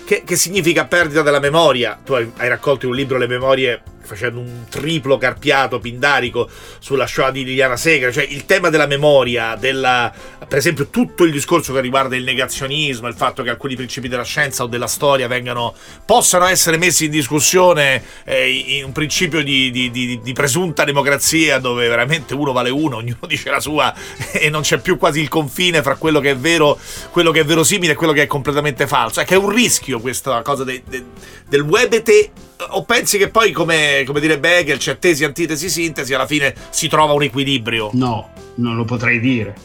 che, 0.06 0.24
che, 0.26 0.36
significa 0.36 0.86
perdita 0.86 1.22
della 1.22 1.40
memoria. 1.40 2.00
Tu 2.04 2.14
hai, 2.14 2.32
hai 2.38 2.50
raccolto 2.50 2.86
in 2.86 2.92
un 2.92 2.98
libro 2.98 3.18
le 3.18 3.28
memorie 3.28 3.82
facendo 4.04 4.40
un 4.40 4.66
triplo 4.70 5.18
carpiato 5.18 5.80
pindarico 5.80 6.50
sulla 6.80 7.08
Shoah 7.08 7.32
di 7.32 7.44
Liliana 7.44 7.78
Segre, 7.78 8.12
cioè 8.12 8.26
il 8.30 8.46
tema 8.46 8.70
della 8.70 8.86
memoria, 8.88 9.56
della, 9.56 10.12
per 10.48 10.58
esempio 10.58 10.88
tutto 10.88 11.24
il 11.24 11.32
discorso 11.32 11.74
che 11.74 11.82
riguarda 11.82 12.16
il 12.16 12.24
negazionismo, 12.24 13.08
il 13.08 13.16
fatto 13.16 13.44
che 13.44 13.50
alcuni 13.50 13.76
principi 13.76 14.08
della 14.08 14.24
scienza 14.24 14.64
o 14.64 14.68
della 14.68 14.88
storia 14.88 15.28
vengano, 15.28 15.74
possano 16.06 16.46
essere 16.46 16.78
messi 16.78 17.06
in 17.06 17.12
discussione 17.12 18.04
eh, 18.24 18.50
in 18.50 18.86
un 18.86 18.92
principio 18.92 19.44
di, 19.44 19.72
di, 19.72 19.90
di, 19.92 20.20
di, 20.22 20.34
presunta 20.34 20.84
democrazia 20.84 21.60
dove 21.60 21.88
veramente 21.88 22.34
uno 22.34 22.52
vale 22.52 22.70
uno, 22.70 22.98
ognuno 23.04 23.26
dice 23.28 23.50
la 23.50 23.60
sua 23.60 23.94
e 24.32 24.50
non 24.50 24.62
c'è 24.62 24.80
più 24.80 24.98
quasi 24.98 25.22
il 25.22 25.30
confine 25.30 25.82
fra 25.82 25.96
quello 25.96 26.20
che 26.20 26.32
è 26.32 26.38
vero, 26.38 26.78
quello 27.12 27.32
che 27.32 27.42
è 27.42 27.46
verosimile 27.46 27.94
e 27.94 27.96
quello 27.96 28.14
che 28.14 28.24
è 28.24 28.28
completamente 28.28 28.88
falso, 28.88 29.20
è 29.20 29.26
che 29.26 29.36
è 29.36 29.38
un 29.38 29.50
rischio 29.50 30.00
questa 30.00 30.42
cosa 30.42 30.64
de, 30.64 30.84
de, 30.86 31.04
del 31.48 31.62
webete 31.62 32.32
o 32.70 32.84
pensi 32.84 33.18
che 33.18 33.30
poi, 33.30 33.52
come, 33.52 34.04
come 34.06 34.20
direbbe 34.20 34.58
Hegel, 34.58 34.78
c'è 34.78 35.00
tesi, 35.00 35.24
antitesi, 35.24 35.70
sintesi, 35.70 36.14
alla 36.14 36.28
fine 36.28 36.54
si 36.70 36.88
trova 36.88 37.14
un 37.14 37.24
equilibrio? 37.24 37.90
No, 37.94 38.32
non 38.56 38.76
lo 38.76 38.86
potrei 38.86 39.20
dire. 39.20 39.56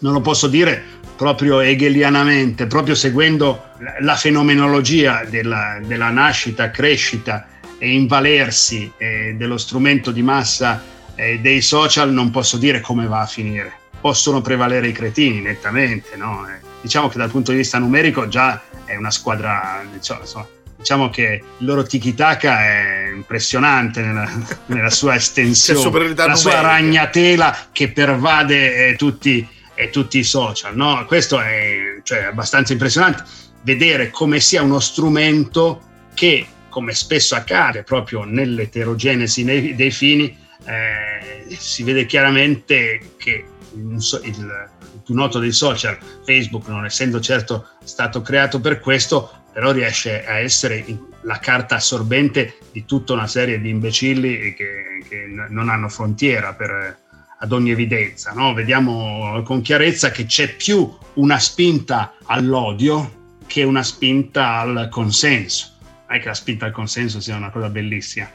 Non 0.00 0.12
lo 0.12 0.20
posso 0.20 0.46
dire 0.46 0.98
proprio 1.16 1.60
hegelianamente, 1.60 2.66
proprio 2.66 2.94
seguendo 2.94 3.64
la 4.00 4.16
fenomenologia 4.16 5.24
della, 5.24 5.78
della 5.84 6.08
nascita, 6.08 6.70
crescita 6.70 7.46
e 7.78 7.92
invalersi 7.92 8.90
eh, 8.96 9.34
dello 9.36 9.58
strumento 9.58 10.12
di 10.12 10.22
massa 10.22 10.82
eh, 11.14 11.38
dei 11.40 11.60
social, 11.60 12.10
non 12.12 12.30
posso 12.30 12.56
dire 12.56 12.80
come 12.80 13.06
va 13.06 13.20
a 13.20 13.26
finire. 13.26 13.72
Possono 14.00 14.40
prevalere 14.40 14.88
i 14.88 14.92
cretini, 14.92 15.40
nettamente, 15.40 16.16
no? 16.16 16.46
eh, 16.48 16.58
diciamo 16.80 17.08
che 17.08 17.18
dal 17.18 17.30
punto 17.30 17.50
di 17.50 17.58
vista 17.58 17.78
numerico 17.78 18.26
già 18.28 18.62
è 18.86 18.96
una 18.96 19.10
squadra, 19.10 19.84
diciamo, 19.92 20.20
insomma, 20.20 20.46
diciamo 20.80 21.10
che 21.10 21.42
il 21.58 21.66
loro 21.66 21.82
tiki-taka 21.82 22.60
è 22.64 23.10
impressionante 23.14 24.00
nella, 24.00 24.28
nella 24.66 24.88
sua 24.88 25.14
estensione, 25.14 26.14
la 26.14 26.34
sua 26.34 26.60
ragnatela 26.62 27.68
che 27.70 27.92
pervade 27.92 28.88
eh, 28.88 28.96
tutti, 28.96 29.46
eh, 29.74 29.90
tutti, 29.90 30.18
i 30.18 30.24
social. 30.24 30.74
No? 30.74 31.04
Questo 31.06 31.38
è 31.38 32.00
cioè, 32.02 32.24
abbastanza 32.24 32.72
impressionante, 32.72 33.24
vedere 33.62 34.10
come 34.10 34.40
sia 34.40 34.62
uno 34.62 34.80
strumento 34.80 35.82
che, 36.14 36.46
come 36.70 36.94
spesso 36.94 37.34
accade 37.34 37.82
proprio 37.82 38.24
nell'eterogenesi 38.24 39.44
dei, 39.44 39.74
dei 39.74 39.90
fini, 39.90 40.34
eh, 40.64 41.56
si 41.58 41.82
vede 41.82 42.06
chiaramente 42.06 43.00
che 43.18 43.44
il, 43.74 43.98
il 44.22 44.68
più 45.04 45.14
noto 45.14 45.38
dei 45.38 45.52
social, 45.52 45.98
Facebook, 46.24 46.66
non 46.68 46.84
essendo 46.84 47.20
certo 47.20 47.68
stato 47.84 48.22
creato 48.22 48.60
per 48.60 48.80
questo, 48.80 49.30
però 49.52 49.72
riesce 49.72 50.24
a 50.24 50.38
essere 50.38 50.84
la 51.22 51.38
carta 51.38 51.76
assorbente 51.76 52.58
di 52.72 52.84
tutta 52.84 53.12
una 53.12 53.26
serie 53.26 53.60
di 53.60 53.68
imbecilli 53.68 54.54
che, 54.54 55.04
che 55.08 55.26
non 55.48 55.68
hanno 55.68 55.88
frontiera 55.88 56.54
per, 56.54 56.98
ad 57.38 57.52
ogni 57.52 57.70
evidenza. 57.70 58.32
No? 58.32 58.54
Vediamo 58.54 59.42
con 59.42 59.60
chiarezza 59.60 60.10
che 60.10 60.26
c'è 60.26 60.54
più 60.54 60.96
una 61.14 61.38
spinta 61.38 62.14
all'odio 62.24 63.18
che 63.46 63.62
una 63.62 63.82
spinta 63.82 64.58
al 64.58 64.88
consenso. 64.90 65.72
Non 66.06 66.16
è 66.16 66.20
che 66.20 66.28
la 66.28 66.34
spinta 66.34 66.66
al 66.66 66.72
consenso 66.72 67.20
sia 67.20 67.36
una 67.36 67.50
cosa 67.50 67.68
bellissima, 67.68 68.30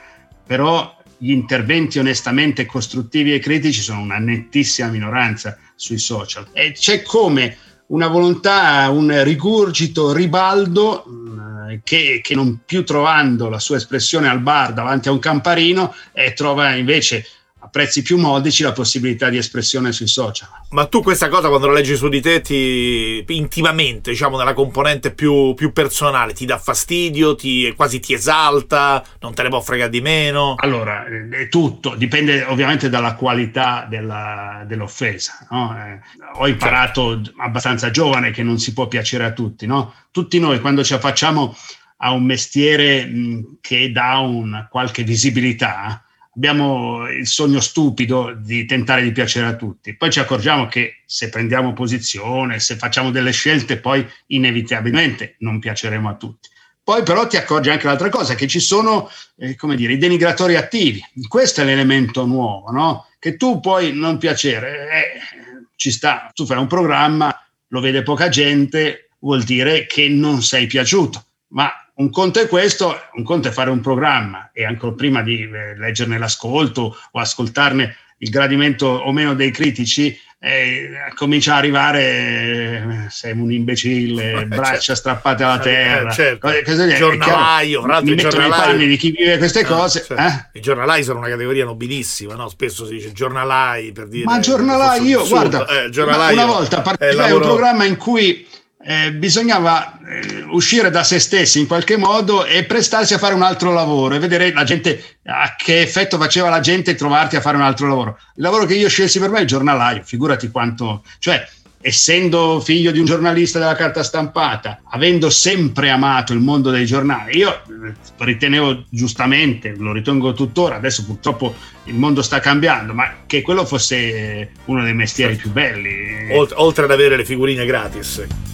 però 0.46 0.96
gli 1.18 1.32
interventi 1.32 1.98
onestamente 2.00 2.66
costruttivi 2.66 3.34
e 3.34 3.40
critici 3.40 3.82
sono 3.82 4.02
una 4.02 4.18
nettissima 4.18 4.90
minoranza 4.90 5.58
sui 5.76 5.98
social. 5.98 6.48
E 6.54 6.72
c'è 6.72 7.02
come 7.02 7.58
una 7.88 8.08
volontà, 8.08 8.90
un 8.90 9.24
rigurgito 9.24 10.14
ribaldo 10.14 11.06
mm, 11.08 11.76
che, 11.84 12.22
che, 12.24 12.36
non 12.36 12.62
più 12.66 12.84
trovando 12.84 13.50
la 13.50 13.60
sua 13.60 13.78
espressione 13.78 14.28
al 14.28 14.40
bar 14.40 14.74
davanti 14.74 15.08
a 15.08 15.12
un 15.12 15.20
camparino 15.20 15.94
eh, 16.14 16.34
trova 16.34 16.74
invece 16.74 17.26
a 17.66 17.68
prezzi 17.68 18.04
più 18.04 18.18
modici 18.18 18.62
la 18.62 18.72
possibilità 18.72 19.30
di 19.30 19.38
espressione 19.38 19.92
sui 19.92 20.08
social. 20.08 20.48
Ma 20.70 20.86
tu 20.86 21.02
questa 21.02 21.30
cosa 21.30 21.50
quando 21.50 21.68
la 21.68 21.74
leggi 21.74 21.96
su 21.96 22.08
di 22.10 22.22
te 22.22 22.42
ti, 22.42 23.24
intimamente, 23.28 24.12
diciamo 24.12 24.38
nella 24.38 24.54
componente 24.54 25.12
più, 25.12 25.54
più 25.56 25.74
personale, 25.74 26.34
ti 26.34 26.46
dà 26.46 26.60
fastidio, 26.60 27.36
ti, 27.36 27.74
quasi 27.76 28.00
ti 28.00 28.14
esalta, 28.14 29.04
non 29.20 29.34
te 29.34 29.44
ne 29.44 29.50
può 29.50 29.62
fregare 29.62 29.90
di 29.90 30.02
meno? 30.02 30.54
Allora, 30.58 31.06
è 31.32 31.48
tutto, 31.50 31.96
dipende 31.96 32.44
ovviamente 32.44 32.88
dalla 32.88 33.16
qualità 33.16 33.88
della, 33.90 34.64
dell'offesa. 34.68 35.48
No? 35.50 35.76
Eh, 35.76 36.00
ho 36.38 36.48
imparato 36.48 37.16
certo. 37.16 37.42
abbastanza 37.42 37.90
giovane 37.90 38.30
che 38.30 38.44
non 38.44 38.60
si 38.60 38.74
può 38.74 38.88
piacere 38.88 39.24
a 39.26 39.32
tutti. 39.32 39.66
No? 39.66 39.94
Tutti 40.12 40.40
noi 40.40 40.60
quando 40.60 40.84
ci 40.84 40.94
affacciamo 40.94 41.56
a 41.98 42.12
un 42.12 42.24
mestiere 42.24 43.06
mh, 43.06 43.58
che 43.62 43.92
dà 43.92 44.20
un, 44.20 44.68
qualche 44.70 45.02
visibilità, 45.02 46.05
abbiamo 46.36 47.08
il 47.10 47.28
sogno 47.28 47.60
stupido 47.60 48.34
di 48.38 48.66
tentare 48.66 49.02
di 49.02 49.12
piacere 49.12 49.48
a 49.48 49.56
tutti. 49.56 49.96
Poi 49.96 50.12
ci 50.12 50.20
accorgiamo 50.20 50.68
che 50.68 51.02
se 51.06 51.30
prendiamo 51.30 51.74
posizione, 51.74 52.60
se 52.60 52.76
facciamo 52.76 53.12
delle 53.12 53.32
scelte, 53.32 53.78
poi 53.78 54.06
inevitabilmente 54.28 55.36
non 55.40 55.60
piaceremo 55.60 56.10
a 56.10 56.16
tutti. 56.16 56.50
Poi 56.84 57.02
però 57.02 57.26
ti 57.26 57.38
accorgi 57.38 57.70
anche 57.70 57.88
l'altra 57.88 58.10
cosa, 58.10 58.36
che 58.36 58.48
ci 58.48 58.60
sono, 58.60 59.10
eh, 59.38 59.56
come 59.56 59.76
dire, 59.76 59.94
i 59.94 59.98
denigratori 59.98 60.56
attivi. 60.56 61.02
Questo 61.28 61.62
è 61.62 61.64
l'elemento 61.64 62.26
nuovo, 62.26 62.70
no? 62.70 63.08
Che 63.18 63.38
tu 63.38 63.60
puoi 63.60 63.92
non 63.94 64.20
piacere, 64.20 64.90
eh, 64.92 65.60
ci 65.76 65.90
sta, 65.90 66.30
tu 66.34 66.46
fai 66.46 66.58
un 66.58 66.68
programma, 66.68 67.36
lo 67.70 67.80
vede 67.80 68.04
poca 68.04 68.30
gente, 68.30 69.10
vuol 69.20 69.44
dire 69.44 69.88
che 69.88 70.08
non 70.10 70.44
sei 70.44 70.68
piaciuto. 70.68 71.26
Ma 71.48 71.72
un 71.96 72.10
conto 72.10 72.40
è 72.40 72.48
questo, 72.48 72.94
un 73.14 73.24
conto 73.24 73.48
è 73.48 73.52
fare 73.52 73.70
un 73.70 73.80
programma 73.80 74.50
e 74.54 74.66
ancora 74.66 74.94
prima 74.94 75.22
di 75.22 75.42
eh, 75.42 75.78
leggerne 75.78 76.18
l'ascolto 76.18 76.98
o 77.12 77.20
ascoltarne 77.20 77.96
il 78.20 78.30
gradimento 78.30 78.88
o 78.88 79.12
meno 79.12 79.34
dei 79.34 79.52
critici, 79.52 80.18
eh, 80.40 80.90
comincia 81.16 81.54
a 81.54 81.58
arrivare 81.58 82.04
eh, 82.04 83.10
sei 83.10 83.32
un 83.32 83.52
imbecille, 83.52 84.42
eh, 84.42 84.46
braccia 84.46 84.80
certo. 84.80 84.96
strappate 84.96 85.44
alla 85.44 85.60
terra, 85.60 86.10
eh, 86.12 86.14
certo. 86.14 86.50
giornalaio, 86.98 87.84
chiaro, 87.84 88.04
mi 88.04 88.16
metto 88.16 88.38
nei 88.38 88.50
panni 88.50 88.88
di 88.88 88.98
chi 88.98 89.12
vive 89.12 89.38
queste 89.38 89.62
ah, 89.62 89.66
cose. 89.66 90.04
Certo. 90.06 90.22
Eh? 90.22 90.60
I 90.60 90.62
giornalai 90.62 91.04
sono 91.04 91.20
una 91.20 91.30
categoria 91.30 91.66
nobilissima, 91.66 92.36
no? 92.36 92.50
spesso 92.50 92.86
si 92.86 92.96
dice 92.96 93.12
giornalai 93.12 93.92
per 93.92 94.08
dire... 94.08 94.26
Ma 94.26 94.40
giornalai, 94.40 95.02
io, 95.06 95.26
guarda, 95.28 95.66
una 95.90 96.46
volta 96.46 96.82
partecipai 96.82 97.32
a 97.32 97.36
un 97.36 97.42
programma 97.42 97.86
in 97.86 97.98
cui 97.98 98.46
eh, 98.88 99.12
bisognava 99.14 99.98
eh, 100.00 100.44
uscire 100.52 100.92
da 100.92 101.04
se 101.04 101.20
stessi 101.20 101.60
in 101.60 101.66
qualche 101.66 101.98
modo 101.98 102.46
e 102.46 102.66
prestarsi 102.66 103.16
a 103.16 103.18
fare 103.18 103.34
un 103.34 103.42
altro 103.42 103.74
lavoro 103.74 104.14
e 104.14 104.20
vedere 104.20 104.54
la 104.54 104.64
gente, 104.64 105.18
a 105.26 105.56
che 105.58 105.82
effetto 105.82 106.18
faceva 106.18 106.50
la 106.50 106.60
gente 106.60 106.94
trovarti 106.94 107.36
a 107.36 107.42
fare 107.42 107.58
un 107.58 107.64
altro 107.64 107.88
lavoro. 107.88 108.20
Il 108.36 108.44
lavoro 108.44 108.66
che 108.66 108.76
io 108.76 108.88
scelsi 108.88 109.20
per 109.20 109.32
me 109.32 109.40
è 109.40 109.42
il 109.42 109.48
giornalaio, 109.48 110.04
figurati 110.04 110.52
quanto... 110.52 111.04
Cioè, 111.18 111.48
essendo 111.82 112.60
figlio 112.62 112.92
di 112.92 112.98
un 112.98 113.06
giornalista 113.06 113.60
della 113.60 113.76
carta 113.76 114.04
stampata, 114.04 114.82
avendo 114.90 115.30
sempre 115.30 115.90
amato 115.90 116.34
il 116.34 116.40
mondo 116.40 116.70
dei 116.70 116.86
giornali, 116.86 117.38
io 117.38 117.52
eh, 117.54 117.94
ritenevo 118.18 118.86
giustamente, 118.90 119.74
lo 119.78 119.94
ritengo 119.94 120.34
tuttora, 120.34 120.76
adesso 120.76 121.06
purtroppo 121.06 121.56
il 121.86 121.96
mondo 121.96 122.22
sta 122.22 122.40
cambiando, 122.40 122.94
ma 122.94 123.24
che 123.26 123.42
quello 123.42 123.66
fosse 123.66 124.52
uno 124.66 124.84
dei 124.84 124.94
mestieri 124.94 125.36
più 125.36 125.52
belli. 125.52 126.30
Oltre 126.54 126.86
ad 126.86 126.92
avere 126.92 127.18
le 127.18 127.26
figurine 127.26 127.66
gratis. 127.66 128.54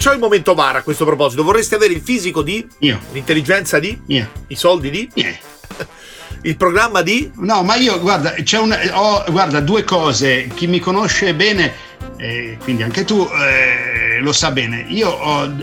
Facciamo 0.00 0.16
il 0.16 0.22
momento 0.22 0.54
VAR 0.54 0.76
a 0.76 0.82
questo 0.82 1.04
proposito. 1.04 1.44
Vorresti 1.44 1.74
avere 1.74 1.92
il 1.92 2.00
fisico 2.00 2.40
di? 2.40 2.66
Io. 2.78 2.98
L'intelligenza 3.12 3.78
di? 3.78 4.00
Io. 4.06 4.30
I 4.46 4.56
soldi 4.56 4.88
di? 4.88 5.06
Io. 5.12 5.36
Il 6.40 6.56
programma 6.56 7.02
di? 7.02 7.30
No, 7.34 7.62
ma 7.62 7.74
io, 7.74 8.00
guarda, 8.00 8.30
c'è 8.30 8.58
un, 8.58 8.74
ho, 8.94 9.24
guarda, 9.28 9.60
due 9.60 9.84
cose. 9.84 10.48
Chi 10.54 10.66
mi 10.68 10.78
conosce 10.78 11.34
bene, 11.34 11.74
eh, 12.16 12.56
quindi 12.62 12.82
anche 12.82 13.04
tu, 13.04 13.28
eh, 13.28 14.20
lo 14.20 14.32
sa 14.32 14.50
bene. 14.52 14.86
Io 14.88 15.10
ho 15.10 15.54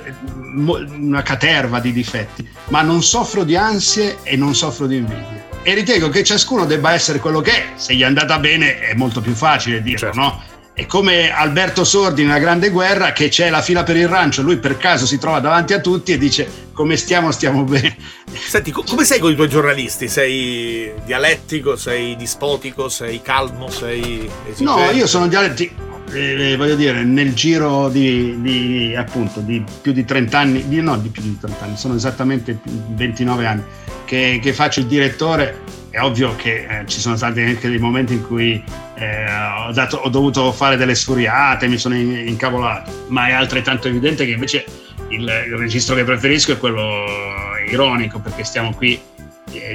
una 0.53 1.23
caterva 1.23 1.79
di 1.79 1.91
difetti, 1.91 2.47
ma 2.65 2.83
non 2.83 3.01
soffro 3.01 3.43
di 3.43 3.55
ansie 3.55 4.17
e 4.21 4.35
non 4.35 4.53
soffro 4.53 4.85
di 4.85 4.97
invidia. 4.97 5.47
E 5.63 5.73
ritengo 5.73 6.09
che 6.09 6.23
ciascuno 6.23 6.65
debba 6.65 6.93
essere 6.93 7.17
quello 7.17 7.41
che 7.41 7.51
è. 7.53 7.65
Se 7.73 7.95
gli 7.95 8.01
è 8.01 8.05
andata 8.05 8.37
bene 8.37 8.77
è 8.81 8.93
molto 8.93 9.19
più 9.19 9.33
facile 9.33 9.81
dirlo, 9.81 9.97
certo. 9.97 10.19
no? 10.19 10.43
È 10.77 10.85
come 10.85 11.31
Alberto 11.31 11.83
Sordi 11.83 12.23
nella 12.23 12.37
Grande 12.37 12.69
Guerra 12.69 13.11
che 13.11 13.29
c'è 13.29 13.49
la 13.49 13.63
fila 13.63 13.81
per 13.81 13.95
il 13.95 14.07
rancio, 14.07 14.43
lui 14.43 14.57
per 14.57 14.77
caso 14.77 15.07
si 15.07 15.17
trova 15.17 15.39
davanti 15.39 15.73
a 15.73 15.79
tutti 15.79 16.11
e 16.11 16.19
dice 16.19 16.67
come 16.71 16.97
stiamo, 16.97 17.31
stiamo 17.31 17.63
bene. 17.63 17.97
Senti, 18.29 18.69
come 18.69 19.03
sei 19.03 19.17
con 19.17 19.31
i 19.31 19.35
tuoi 19.35 19.49
giornalisti? 19.49 20.07
Sei 20.07 20.91
dialettico, 21.03 21.75
sei 21.75 22.15
dispotico, 22.15 22.89
sei 22.89 23.23
calmo, 23.23 23.71
sei... 23.71 24.29
Esigente? 24.47 24.63
No, 24.63 24.91
io 24.91 25.07
sono 25.07 25.27
dialettico, 25.27 25.73
eh, 26.13 26.55
voglio 26.55 26.75
dire, 26.75 27.03
nel 27.03 27.33
giro 27.33 27.89
di, 27.89 28.39
di, 28.39 28.95
appunto, 28.95 29.39
di 29.39 29.63
più 29.81 29.93
di 29.93 30.05
30 30.05 30.37
anni, 30.37 30.67
di, 30.67 30.79
no, 30.79 30.95
di 30.99 31.09
più 31.09 31.23
di 31.23 31.39
30 31.39 31.65
anni, 31.65 31.75
sono 31.75 31.95
esattamente 31.95 32.59
29 32.89 33.45
anni 33.47 33.63
che, 34.05 34.39
che 34.39 34.53
faccio 34.53 34.81
il 34.81 34.85
direttore 34.85 35.59
è 35.89 36.01
ovvio 36.01 36.35
che 36.35 36.67
eh, 36.69 36.83
ci 36.85 36.99
sono 36.99 37.15
stati 37.15 37.41
anche 37.41 37.67
dei 37.67 37.79
momenti 37.79 38.13
in 38.13 38.27
cui 38.27 38.63
eh, 38.97 39.25
ho, 39.67 39.71
dato, 39.71 39.97
ho, 39.97 40.09
dovuto 40.09 40.51
fare 40.51 40.75
delle 40.75 40.95
sfuriate, 40.95 41.67
mi 41.67 41.77
sono 41.77 41.95
incavolato, 41.95 43.05
ma 43.09 43.27
è 43.27 43.33
altrettanto 43.33 43.87
evidente 43.87 44.25
che 44.25 44.31
invece 44.31 44.65
il, 45.09 45.21
il 45.21 45.55
registro 45.55 45.93
che 45.93 46.03
preferisco 46.03 46.53
è 46.53 46.57
quello 46.57 47.05
ironico, 47.69 48.19
perché 48.19 48.43
stiamo 48.43 48.73
qui 48.73 48.99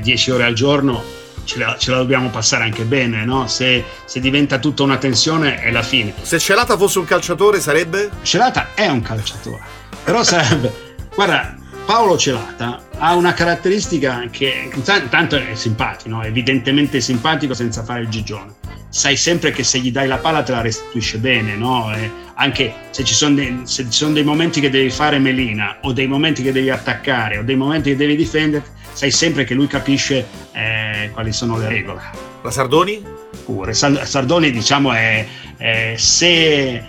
10 0.00 0.30
eh, 0.30 0.32
ore 0.32 0.44
al 0.44 0.54
giorno, 0.54 1.04
ce 1.44 1.58
la, 1.58 1.76
ce 1.78 1.92
la, 1.92 1.98
dobbiamo 1.98 2.30
passare 2.30 2.64
anche 2.64 2.82
bene, 2.82 3.24
no? 3.24 3.46
Se, 3.46 3.84
se, 4.04 4.18
diventa 4.18 4.58
tutta 4.58 4.82
una 4.82 4.96
tensione 4.96 5.60
è 5.60 5.70
la 5.70 5.82
fine. 5.82 6.12
Se 6.20 6.40
Celata 6.40 6.76
fosse 6.76 6.98
un 6.98 7.04
calciatore 7.04 7.60
sarebbe? 7.60 8.10
Celata 8.22 8.70
è 8.74 8.88
un 8.88 9.02
calciatore, 9.02 9.62
però 10.02 10.24
sarebbe... 10.24 10.90
Guarda, 11.14 11.54
Paolo 11.84 12.16
Celata 12.16 12.82
ha 12.98 13.14
una 13.14 13.34
caratteristica 13.34 14.24
che 14.30 14.70
intanto 14.74 15.36
è 15.36 15.54
simpatico, 15.54 16.08
no? 16.08 16.24
evidentemente 16.24 17.00
simpatico 17.00 17.54
senza 17.54 17.84
fare 17.84 18.00
il 18.00 18.08
gigione. 18.08 18.54
Sai 18.92 19.16
sempre 19.16 19.52
che 19.52 19.64
se 19.64 19.78
gli 19.78 19.90
dai 19.90 20.06
la 20.06 20.18
palla 20.18 20.42
te 20.42 20.52
la 20.52 20.60
restituisce 20.60 21.16
bene, 21.16 21.56
no? 21.56 21.90
anche 22.34 22.74
se 22.90 23.04
ci, 23.04 23.34
dei, 23.34 23.60
se 23.64 23.84
ci, 23.84 23.98
sono 23.98 24.12
dei, 24.12 24.24
momenti 24.24 24.60
che 24.60 24.68
devi 24.68 24.90
fare 24.90 25.18
melina 25.18 25.78
o 25.82 25.92
dei 25.92 26.06
momenti 26.06 26.42
che 26.42 26.52
devi 26.52 26.70
attaccare 26.70 27.38
o 27.38 27.42
dei 27.42 27.56
momenti 27.56 27.90
che 27.90 27.96
devi 27.96 28.16
difendere, 28.16 28.64
sai 28.92 29.10
sempre 29.10 29.44
che 29.44 29.54
lui 29.54 29.66
capisce 29.66 30.26
eh, 30.52 31.10
quali 31.12 31.32
sono 31.32 31.56
le 31.56 31.68
regole. 31.68 32.00
La 32.42 32.50
Sardoni? 32.50 33.02
Pure. 33.44 33.72
Sardoni 33.72 34.50
diciamo 34.50 34.92
è, 34.92 35.26
è 35.56 35.94
se, 35.96 36.74
eh, 36.74 36.84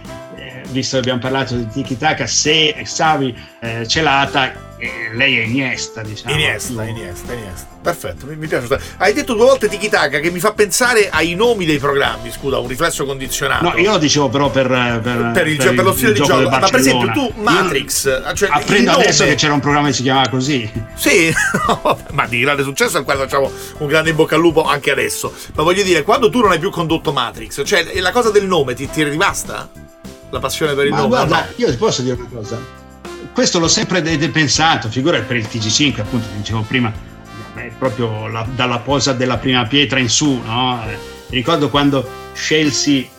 visto 0.72 0.96
che 0.96 1.02
abbiamo 1.02 1.20
parlato 1.20 1.56
di 1.56 1.68
Tiki 1.68 1.98
Taka, 1.98 2.26
se 2.28 2.76
Xavi 2.82 3.36
eh, 3.62 3.88
Celata 3.88 4.52
e 4.52 4.73
lei 5.14 5.40
è 5.40 5.44
Iniesta, 5.44 6.02
diciamo. 6.02 6.34
Iniesta, 6.34 6.84
Iniesta, 6.84 7.34
Iniesta. 7.34 7.68
Perfetto, 7.82 8.26
mi, 8.26 8.36
mi 8.36 8.48
piace. 8.48 8.80
Hai 8.98 9.14
detto 9.14 9.34
due 9.34 9.46
volte 9.46 9.68
Tiki 9.68 9.90
Taka 9.90 10.20
che 10.20 10.32
mi 10.32 10.40
fa 10.40 10.54
pensare 10.54 11.10
ai 11.10 11.36
nomi 11.36 11.66
dei 11.66 11.78
programmi, 11.78 12.32
scusa, 12.32 12.60
un 12.60 12.68
riflesso 12.68 13.06
condizionato. 13.06 13.70
No, 13.70 13.78
io 13.78 13.92
lo 13.92 13.98
dicevo 13.98 14.30
però 14.30 14.50
per, 14.50 14.68
per, 14.68 15.32
per, 15.34 15.48
il, 15.48 15.58
per, 15.58 15.74
per 15.74 15.84
lo 15.84 15.94
stile 15.94 16.14
di 16.14 16.22
gioco. 16.22 16.50
Ma 16.50 16.60
per 16.60 16.80
esempio 16.80 17.12
tu 17.12 17.34
Matrix, 17.42 18.06
io 18.06 18.34
cioè, 18.34 18.50
apprendo 18.52 18.92
nome... 18.92 19.04
adesso 19.04 19.24
che 19.26 19.36
c'era 19.36 19.54
un 19.54 19.60
programma 19.60 19.88
che 19.88 19.94
si 19.94 20.04
chiamava 20.04 20.30
così. 20.30 20.72
Sì, 20.96 21.34
ma 22.12 22.26
di 22.28 22.40
grande 22.40 22.64
successo 22.64 22.98
è 23.00 23.04
quando 23.04 23.24
facciamo 23.24 23.52
un 23.80 23.88
grande 23.88 24.12
in 24.12 24.16
bocca 24.16 24.36
al 24.36 24.42
lupo 24.42 24.64
anche 24.64 24.92
adesso. 24.92 25.34
Ma 25.56 25.64
voglio 25.64 25.84
dire, 25.84 26.04
quando 26.04 26.30
tu 26.30 26.40
non 26.40 26.52
hai 26.52 26.60
più 26.60 26.70
condotto 26.70 27.12
Matrix, 27.12 27.64
cioè 27.66 28.00
la 28.00 28.12
cosa 28.12 28.32
del 28.32 28.46
nome 28.46 28.74
ti, 28.74 28.90
ti 28.90 29.02
è 29.02 29.10
rimasta? 29.10 29.70
La 30.30 30.40
passione 30.40 30.74
per 30.74 30.86
il 30.86 30.92
ma 30.92 30.98
nome? 30.98 31.10
Guarda, 31.10 31.40
no? 31.42 31.46
io 31.58 31.70
ti 31.70 31.78
posso 31.78 32.02
dire 32.02 32.16
una 32.16 32.30
cosa 32.34 32.82
questo 33.32 33.60
l'ho 33.60 33.68
sempre 33.68 34.02
pensato, 34.02 34.90
figura 34.90 35.20
per 35.22 35.38
il 35.38 35.48
TG5, 35.50 36.02
appunto, 36.02 36.28
dicevo 36.36 36.62
prima, 36.62 36.92
è 37.56 37.72
proprio 37.78 38.28
la, 38.28 38.46
dalla 38.54 38.80
posa 38.80 39.14
della 39.14 39.38
prima 39.38 39.66
pietra 39.66 40.00
in 40.00 40.10
su, 40.10 40.42
no? 40.44 40.82
ricordo 41.30 41.70
quando 41.70 42.08
scelsi 42.34 43.10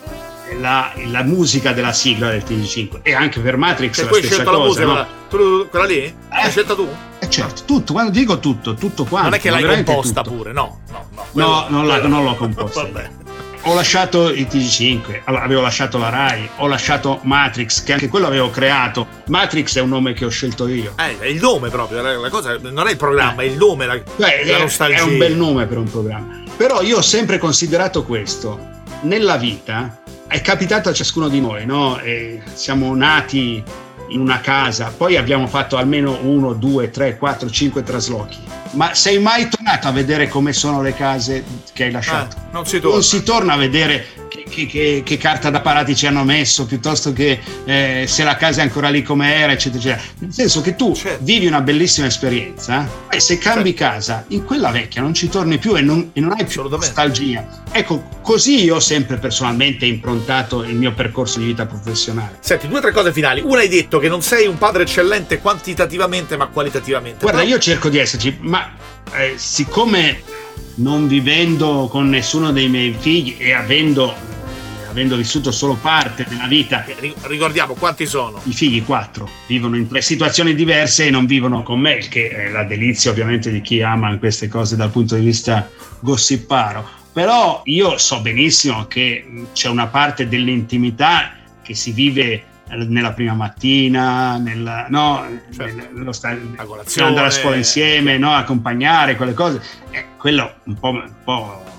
la, 0.59 0.93
la, 1.07 1.23
musica 1.23 1.73
della 1.73 1.91
sigla 1.91 2.29
del 2.29 2.43
TG5 2.47 2.99
e 3.01 3.13
anche 3.13 3.39
per 3.39 3.57
Matrix 3.57 3.99
e 3.99 4.05
poi 4.05 4.21
hai 4.21 4.27
scelto 4.27 4.51
cosa, 4.51 4.57
la 4.57 4.63
musica, 4.63 4.85
no? 4.85 5.67
quella 5.69 5.85
lì? 5.85 6.03
Eh? 6.03 6.13
L'hai 6.29 6.51
scelta 6.51 6.75
tu? 6.75 6.87
Eh 7.19 7.29
certo, 7.29 7.63
tutto, 7.65 7.93
quando 7.93 8.11
dico 8.11 8.39
tutto, 8.39 8.75
tutto 8.75 9.05
quanto. 9.05 9.29
Non 9.29 9.37
è 9.37 9.41
che 9.41 9.49
l'hai 9.49 9.63
composta 9.63 10.21
tutto. 10.21 10.35
pure, 10.35 10.51
no? 10.51 10.81
No, 10.89 11.07
no, 11.11 11.25
no 11.33 11.65
non, 11.69 11.87
la, 11.87 12.07
non 12.07 12.23
l'ho 12.23 12.35
composta. 12.35 12.83
Vabbè 12.83 13.24
ho 13.67 13.73
lasciato 13.73 14.29
il 14.29 14.45
TG5, 14.45 15.21
avevo 15.23 15.61
lasciato 15.61 15.97
la 15.97 16.09
Rai, 16.09 16.47
ho 16.57 16.67
lasciato 16.67 17.19
Matrix, 17.23 17.83
che 17.83 17.93
anche 17.93 18.07
quello 18.07 18.27
avevo 18.27 18.51
creato. 18.51 19.07
Matrix 19.27 19.77
è 19.77 19.81
un 19.81 19.89
nome 19.89 20.13
che 20.13 20.23
ho 20.23 20.29
scelto 20.29 20.67
io. 20.67 20.93
Eh, 20.97 21.17
è 21.17 21.25
il 21.25 21.39
nome 21.39 21.69
proprio, 21.69 22.01
la, 22.01 22.29
cosa 22.29 22.57
non 22.61 22.87
è 22.87 22.91
il 22.91 22.97
programma, 22.97 23.41
eh. 23.41 23.47
è 23.47 23.49
il 23.49 23.57
nome, 23.57 23.87
la, 23.87 23.99
Beh, 24.15 24.45
la 24.45 24.59
nostalgia. 24.59 24.97
È 24.97 25.01
un 25.01 25.17
bel 25.17 25.35
nome 25.35 25.65
per 25.65 25.79
un 25.79 25.89
programma. 25.89 26.43
Però 26.55 26.81
io 26.81 26.97
ho 26.97 27.01
sempre 27.01 27.39
considerato 27.39 28.03
questo. 28.03 28.73
Nella 29.01 29.37
vita 29.37 29.99
è 30.27 30.41
capitato 30.41 30.89
a 30.89 30.93
ciascuno 30.93 31.27
di 31.27 31.41
noi, 31.41 31.65
no? 31.65 31.99
E 31.99 32.43
siamo 32.53 32.95
nati 32.95 33.63
in 34.09 34.19
una 34.19 34.39
casa, 34.41 34.93
poi 34.95 35.17
abbiamo 35.17 35.47
fatto 35.47 35.77
almeno 35.77 36.19
uno, 36.21 36.53
due, 36.53 36.91
tre, 36.91 37.17
quattro, 37.17 37.49
cinque 37.49 37.81
traslochi. 37.81 38.37
Ma 38.73 38.93
sei 38.93 39.17
mai 39.19 39.47
tornato 39.75 39.87
a 39.87 39.91
vedere 39.91 40.27
come 40.27 40.53
sono 40.53 40.81
le 40.81 40.93
case 40.93 41.43
che 41.73 41.85
hai 41.85 41.91
lasciato? 41.91 42.37
Ah, 42.37 42.47
non 42.51 42.65
si 42.65 42.79
torna. 42.79 42.95
Non 42.95 43.03
si 43.03 43.23
torna 43.23 43.53
a 43.53 43.57
vedere 43.57 44.05
che, 44.55 44.65
che, 44.65 45.01
che, 45.03 45.17
carta 45.17 45.49
da 45.49 45.59
parati 45.59 45.95
ci 45.95 46.07
hanno 46.07 46.23
messo, 46.23 46.65
piuttosto 46.65 47.11
che 47.11 47.39
eh, 47.65 48.05
se 48.07 48.23
la 48.23 48.37
casa 48.37 48.61
è 48.61 48.63
ancora 48.63 48.89
lì 48.89 49.03
come 49.03 49.35
era, 49.35 49.51
eccetera, 49.51 49.79
eccetera. 49.79 50.13
Nel 50.19 50.33
senso 50.33 50.61
che 50.61 50.75
tu 50.75 50.95
certo. 50.95 51.23
vivi 51.23 51.45
una 51.45 51.59
bellissima 51.59 52.07
esperienza 52.07 52.89
e 53.09 53.19
se 53.19 53.37
cambi 53.37 53.75
certo. 53.75 53.93
casa, 53.93 54.25
in 54.29 54.45
quella 54.45 54.71
vecchia 54.71 55.01
non 55.01 55.13
ci 55.13 55.27
torni 55.27 55.57
più 55.57 55.75
e 55.75 55.81
non, 55.81 56.11
e 56.13 56.21
non 56.21 56.31
hai 56.31 56.45
più 56.45 56.67
nostalgia. 56.67 57.63
Ecco, 57.71 58.07
così 58.21 58.63
io 58.63 58.75
ho 58.75 58.79
sempre 58.79 59.17
personalmente 59.17 59.85
improntato 59.85 60.63
il 60.63 60.75
mio 60.75 60.93
percorso 60.93 61.39
di 61.39 61.45
vita 61.45 61.65
professionale. 61.65 62.37
Senti, 62.39 62.67
due 62.69 62.77
o 62.77 62.81
tre 62.81 62.91
cose 62.91 63.11
finali. 63.11 63.41
Una 63.41 63.59
hai 63.59 63.67
detto 63.67 63.99
che 63.99 64.07
non 64.07 64.21
sei 64.21 64.47
un 64.47 64.57
padre 64.57 64.83
eccellente 64.83 65.39
quantitativamente, 65.39 66.37
ma 66.37 66.47
qualitativamente. 66.47 67.19
Guarda, 67.19 67.39
Però... 67.41 67.51
io 67.51 67.59
cerco 67.59 67.89
di 67.89 67.97
esserci, 67.97 68.37
ma 68.39 68.71
eh, 69.13 69.33
siccome 69.35 70.21
non 70.75 71.07
vivendo 71.07 71.87
con 71.89 72.09
nessuno 72.09 72.51
dei 72.51 72.67
miei 72.67 72.95
figli 72.97 73.35
e 73.37 73.53
avendo 73.53 74.13
avendo 74.95 75.17
vissuto 75.17 75.51
solo 75.51 75.73
parte 75.75 76.25
della 76.25 76.47
vita. 76.47 76.85
Ricordiamo 77.23 77.73
quanti 77.73 78.05
sono? 78.05 78.39
I 78.45 78.53
figli, 78.53 78.83
quattro. 78.85 79.29
Vivono 79.45 79.75
in 79.75 79.89
tre 79.89 80.01
situazioni 80.01 80.55
diverse 80.55 81.07
e 81.07 81.09
non 81.09 81.25
vivono 81.25 81.63
con 81.63 81.81
me, 81.81 81.97
che 81.97 82.29
è 82.29 82.49
la 82.49 82.63
delizia 82.63 83.11
ovviamente 83.11 83.51
di 83.51 83.59
chi 83.59 83.81
ama 83.81 84.17
queste 84.17 84.47
cose 84.47 84.77
dal 84.77 84.91
punto 84.91 85.15
di 85.15 85.25
vista 85.25 85.69
gossiparo. 85.99 86.87
Però 87.11 87.61
io 87.65 87.97
so 87.97 88.21
benissimo 88.21 88.87
che 88.87 89.47
c'è 89.51 89.67
una 89.67 89.87
parte 89.87 90.29
dell'intimità 90.29 91.33
che 91.61 91.75
si 91.75 91.91
vive 91.91 92.43
nella 92.87 93.11
prima 93.11 93.33
mattina, 93.33 94.37
nel, 94.37 94.85
no, 94.89 95.25
certo. 95.53 95.87
nello 95.91 96.11
sta, 96.13 96.29
andare 96.29 97.27
a 97.27 97.31
scuola 97.31 97.57
insieme, 97.57 98.17
no, 98.17 98.33
accompagnare 98.33 99.17
quelle 99.17 99.33
cose. 99.33 99.61
Eh, 99.91 100.05
quello 100.17 100.55
un 100.63 100.79
po', 100.79 100.89
un 100.89 101.13
po' 101.23 101.74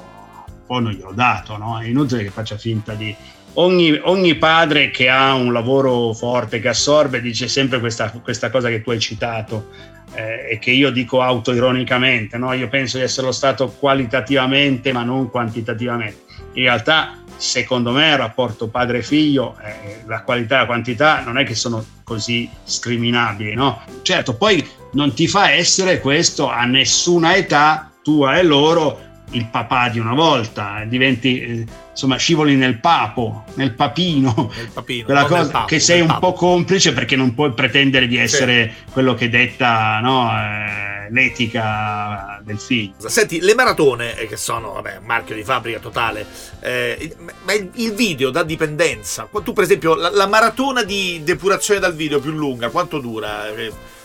poi 0.66 0.82
non 0.82 0.92
gliel'ho 0.92 1.12
dato, 1.12 1.56
no? 1.56 1.78
È 1.78 1.86
inutile 1.86 2.24
che 2.24 2.30
faccia 2.30 2.56
finta 2.56 2.94
di... 2.94 3.14
Ogni, 3.58 3.98
ogni, 4.02 4.34
padre 4.34 4.90
che 4.90 5.08
ha 5.08 5.32
un 5.32 5.50
lavoro 5.50 6.12
forte, 6.12 6.60
che 6.60 6.68
assorbe, 6.68 7.22
dice 7.22 7.48
sempre 7.48 7.80
questa, 7.80 8.10
questa 8.10 8.50
cosa 8.50 8.68
che 8.68 8.82
tu 8.82 8.90
hai 8.90 9.00
citato 9.00 9.70
eh, 10.12 10.48
e 10.50 10.58
che 10.58 10.72
io 10.72 10.90
dico 10.90 11.22
autoironicamente, 11.22 12.36
no? 12.36 12.52
Io 12.52 12.68
penso 12.68 12.98
di 12.98 13.04
esserlo 13.04 13.32
stato 13.32 13.68
qualitativamente 13.70 14.92
ma 14.92 15.04
non 15.04 15.30
quantitativamente. 15.30 16.24
In 16.54 16.64
realtà, 16.64 17.18
secondo 17.36 17.92
me, 17.92 18.10
il 18.10 18.16
rapporto 18.18 18.68
padre-figlio, 18.68 19.56
eh, 19.62 20.02
la 20.06 20.22
qualità 20.22 20.56
e 20.56 20.58
la 20.60 20.66
quantità 20.66 21.22
non 21.22 21.38
è 21.38 21.44
che 21.44 21.54
sono 21.54 21.84
così 22.04 22.48
scriminabili, 22.64 23.54
no? 23.54 23.82
Certo, 24.02 24.34
poi 24.34 24.66
non 24.92 25.14
ti 25.14 25.26
fa 25.26 25.50
essere 25.50 26.00
questo 26.00 26.48
a 26.48 26.64
nessuna 26.64 27.36
età 27.36 27.90
tua 28.02 28.38
e 28.38 28.44
loro 28.44 29.05
il 29.30 29.46
papà 29.46 29.88
di 29.88 29.98
una 29.98 30.14
volta, 30.14 30.84
diventi 30.86 31.40
eh, 31.40 31.66
insomma 31.90 32.16
scivoli 32.16 32.54
nel 32.56 32.78
papo, 32.78 33.44
nel 33.54 33.72
papino, 33.74 34.50
nel 34.54 34.70
papino 34.72 35.04
quella 35.04 35.24
cosa 35.24 35.50
papo, 35.50 35.66
che 35.66 35.80
sei 35.80 36.00
un 36.00 36.08
papo. 36.08 36.32
po' 36.32 36.32
complice 36.34 36.92
perché 36.92 37.16
non 37.16 37.34
puoi 37.34 37.52
pretendere 37.52 38.06
di 38.06 38.16
essere 38.16 38.72
sì. 38.84 38.92
quello 38.92 39.14
che 39.14 39.28
detta 39.28 39.98
no, 40.00 40.30
eh, 40.30 41.10
l'etica 41.10 42.40
del 42.42 42.58
figlio. 42.58 43.08
Senti, 43.08 43.40
le 43.40 43.54
maratone, 43.54 44.16
eh, 44.18 44.26
che 44.26 44.36
sono 44.36 44.72
vabbè, 44.74 44.98
un 44.98 45.06
marchio 45.06 45.34
di 45.34 45.42
fabbrica 45.42 45.78
totale, 45.78 46.26
eh, 46.60 47.16
ma 47.44 47.52
il, 47.52 47.70
il, 47.74 47.92
video 47.94 48.30
da 48.30 48.42
dipendenza, 48.42 49.28
tu 49.42 49.52
per 49.52 49.64
esempio 49.64 49.94
la, 49.94 50.10
la, 50.10 50.26
maratona 50.26 50.82
di 50.82 51.20
depurazione 51.24 51.80
dal 51.80 51.94
video 51.94 52.20
più 52.20 52.30
lunga, 52.30 52.68
quanto 52.70 52.98
dura? 52.98 53.44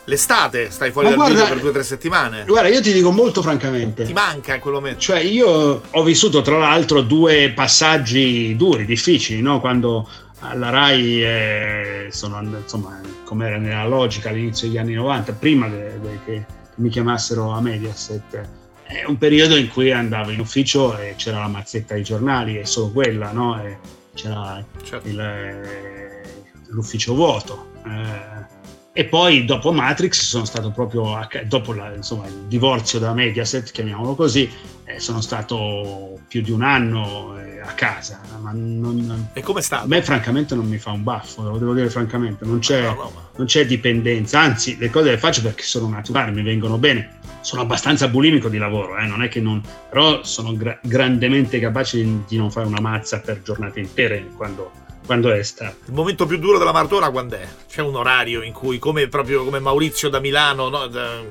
Eh, 0.03 0.09
l'estate 0.09 0.71
stai 0.71 0.91
fuori 0.91 1.09
Ma 1.09 1.15
dal 1.15 1.33
guarda, 1.33 1.47
per 1.49 1.59
due 1.59 1.69
o 1.69 1.73
tre 1.73 1.83
settimane. 1.83 2.45
Guarda, 2.45 2.69
io 2.69 2.81
ti 2.81 2.91
dico 2.91 3.11
molto 3.11 3.41
francamente. 3.41 4.05
Ti 4.05 4.13
manca 4.13 4.55
in 4.55 4.61
quel 4.61 4.73
momento. 4.73 4.99
Cioè, 4.99 5.19
io 5.19 5.81
ho 5.89 6.03
vissuto 6.03 6.41
tra 6.41 6.57
l'altro 6.57 7.01
due 7.01 7.51
passaggi 7.55 8.55
duri, 8.55 8.85
difficili, 8.85 9.41
no? 9.41 9.59
Quando 9.59 10.07
alla 10.39 10.69
RAI 10.69 11.23
eh, 11.23 12.07
sono, 12.11 12.41
insomma, 12.41 12.99
come 13.23 13.47
era 13.47 13.57
nella 13.57 13.87
logica 13.87 14.29
all'inizio 14.29 14.67
degli 14.67 14.77
anni 14.77 14.93
90, 14.93 15.33
prima 15.33 15.67
de, 15.67 15.99
de, 15.99 16.19
che 16.25 16.45
mi 16.75 16.89
chiamassero 16.89 17.51
a 17.51 17.61
Mediaset. 17.61 18.49
È 18.83 19.05
un 19.05 19.17
periodo 19.17 19.55
in 19.55 19.69
cui 19.69 19.91
andavo 19.91 20.31
in 20.31 20.39
ufficio 20.39 20.97
e 20.97 21.13
c'era 21.15 21.39
la 21.39 21.47
mazzetta 21.47 21.93
ai 21.93 22.03
giornali 22.03 22.57
e 22.57 22.65
solo 22.65 22.91
quella, 22.91 23.31
no? 23.31 23.63
E 23.63 23.77
c'era 24.13 24.63
certo. 24.83 25.07
il, 25.07 25.19
eh, 25.19 26.23
l'ufficio 26.67 27.13
vuoto. 27.13 27.69
Eh, 27.85 28.59
e 28.93 29.06
poi 29.06 29.45
dopo 29.45 29.71
Matrix 29.71 30.21
sono 30.21 30.43
stato 30.43 30.69
proprio, 30.71 31.25
dopo 31.45 31.73
la, 31.73 31.93
insomma, 31.95 32.27
il 32.27 32.45
divorzio 32.47 32.99
da 32.99 33.13
Mediaset, 33.13 33.71
chiamiamolo 33.71 34.15
così, 34.15 34.49
eh, 34.84 34.99
sono 34.99 35.21
stato 35.21 36.19
più 36.27 36.41
di 36.41 36.51
un 36.51 36.62
anno 36.62 37.39
eh, 37.39 37.62
a 37.62 37.71
casa. 37.71 38.19
Ma 38.41 38.51
non, 38.54 39.30
e 39.32 39.41
come 39.41 39.62
sta? 39.62 39.82
A 39.82 39.88
me 39.88 40.01
francamente 40.01 40.56
non 40.56 40.67
mi 40.67 40.77
fa 40.77 40.91
un 40.91 41.04
baffo, 41.04 41.41
lo 41.43 41.58
devo 41.58 41.73
dire 41.73 41.89
francamente, 41.89 42.43
non 42.43 42.60
c'è, 42.60 42.82
no, 42.82 42.93
no, 42.95 43.30
non 43.38 43.45
c'è 43.47 43.65
dipendenza, 43.65 44.41
anzi 44.41 44.77
le 44.77 44.89
cose 44.89 45.12
le 45.12 45.17
faccio 45.17 45.41
perché 45.41 45.63
sono 45.63 45.88
naturali, 45.88 46.34
mi 46.34 46.43
vengono 46.43 46.77
bene. 46.77 47.19
Sono 47.39 47.62
abbastanza 47.62 48.08
bulimico 48.10 48.49
di 48.49 48.58
lavoro, 48.58 48.97
eh, 48.97 49.06
non 49.08 49.23
è 49.23 49.30
che 49.30 49.39
non, 49.39 49.63
però 49.89 50.21
sono 50.23 50.54
gra- 50.54 50.77
grandemente 50.84 51.60
capace 51.60 51.97
di, 52.04 52.23
di 52.27 52.38
non 52.38 52.51
fare 52.51 52.67
una 52.67 52.82
mazza 52.82 53.19
per 53.21 53.41
giornate 53.41 53.80
intere 53.80 54.27
quando 54.36 54.71
quando 55.05 55.31
è 55.31 55.43
stato? 55.43 55.77
Il 55.85 55.93
momento 55.93 56.25
più 56.25 56.37
duro 56.37 56.57
della 56.57 56.71
maratona 56.71 57.09
quando 57.09 57.35
è? 57.35 57.47
C'è 57.67 57.81
un 57.81 57.95
orario 57.95 58.41
in 58.41 58.53
cui, 58.53 58.79
come 58.79 59.07
proprio 59.07 59.43
come 59.43 59.59
Maurizio 59.59 60.09
da 60.09 60.19
Milano, 60.19 60.69
no, 60.69 60.87
da, 60.87 61.21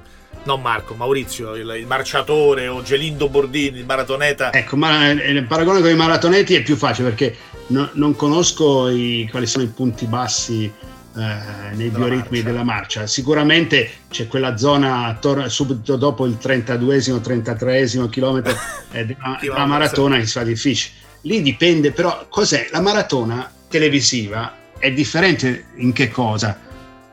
non 0.44 0.60
Marco, 0.60 0.94
Maurizio, 0.94 1.54
il, 1.54 1.74
il, 1.78 1.86
marciatore 1.86 2.68
o 2.68 2.82
Gelindo 2.82 3.28
Bordini, 3.28 3.78
il 3.78 3.84
maratoneta. 3.84 4.52
Ecco, 4.52 4.76
ma 4.76 5.08
eh, 5.10 5.12
il 5.12 5.44
paragone 5.44 5.80
con 5.80 5.90
i 5.90 5.94
maratoneti 5.94 6.54
è 6.54 6.62
più 6.62 6.76
facile 6.76 7.08
perché 7.10 7.36
no, 7.68 7.90
non 7.94 8.16
conosco 8.16 8.88
i, 8.88 9.28
quali 9.30 9.46
sono 9.46 9.64
i 9.64 9.68
punti 9.68 10.06
bassi 10.06 10.64
eh, 10.64 11.20
nei 11.74 11.90
della 11.90 12.06
bioritmi 12.06 12.38
marcia. 12.38 12.42
della 12.42 12.64
marcia. 12.64 13.06
Sicuramente 13.06 13.90
c'è 14.10 14.28
quella 14.28 14.56
zona 14.56 15.06
attorno, 15.06 15.48
subito 15.48 15.96
dopo 15.96 16.26
il 16.26 16.38
32esimo, 16.40 17.20
33esimo 17.20 18.08
chilometro 18.08 18.54
eh, 18.92 19.06
della, 19.06 19.38
della 19.40 19.66
maratona 19.66 20.16
che 20.16 20.26
si 20.26 20.32
fa 20.32 20.44
difficile. 20.44 20.94
Lì 21.22 21.42
dipende, 21.42 21.92
però 21.92 22.26
cos'è? 22.30 22.68
La 22.70 22.80
maratona 22.80 23.50
televisiva 23.70 24.54
è 24.78 24.92
differente 24.92 25.66
in 25.76 25.92
che 25.92 26.10
cosa? 26.10 26.58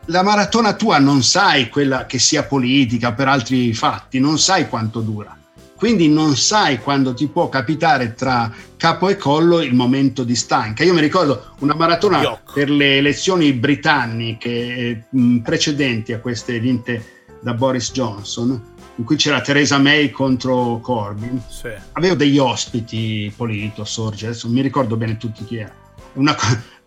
La 0.05 0.23
maratona 0.23 0.73
tua 0.73 0.97
non 0.97 1.21
sai 1.21 1.69
quella 1.69 2.05
che 2.05 2.17
sia 2.17 2.43
politica 2.43 3.13
per 3.13 3.27
altri 3.27 3.73
fatti, 3.73 4.19
non 4.19 4.39
sai 4.39 4.67
quanto 4.67 5.01
dura. 5.01 5.37
Quindi 5.75 6.09
non 6.09 6.35
sai 6.35 6.79
quando 6.79 7.13
ti 7.13 7.27
può 7.27 7.49
capitare 7.49 8.15
tra 8.15 8.51
capo 8.77 9.09
e 9.09 9.17
collo 9.17 9.59
il 9.61 9.75
momento 9.75 10.23
di 10.23 10.35
stanca. 10.35 10.83
Io 10.83 10.93
mi 10.93 11.01
ricordo 11.01 11.53
una 11.59 11.75
maratona 11.75 12.41
per 12.51 12.71
le 12.71 12.97
elezioni 12.97 13.53
britanniche 13.53 15.05
mh, 15.07 15.37
precedenti 15.39 16.13
a 16.13 16.19
queste 16.19 16.59
vinte 16.59 17.25
da 17.41 17.53
Boris 17.53 17.91
Johnson, 17.91 18.59
in 18.95 19.03
cui 19.03 19.17
c'era 19.17 19.41
Theresa 19.41 19.77
May 19.77 20.09
contro 20.09 20.79
Corbyn. 20.81 21.39
Sì. 21.47 21.69
Avevo 21.91 22.15
degli 22.15 22.39
ospiti, 22.39 23.31
Polito, 23.35 23.83
Sorge, 23.83 24.27
adesso 24.27 24.47
non 24.47 24.55
mi 24.55 24.63
ricordo 24.63 24.95
bene 24.95 25.17
tutti 25.17 25.45
chi 25.45 25.57
era. 25.57 25.85
Una, 26.17 26.35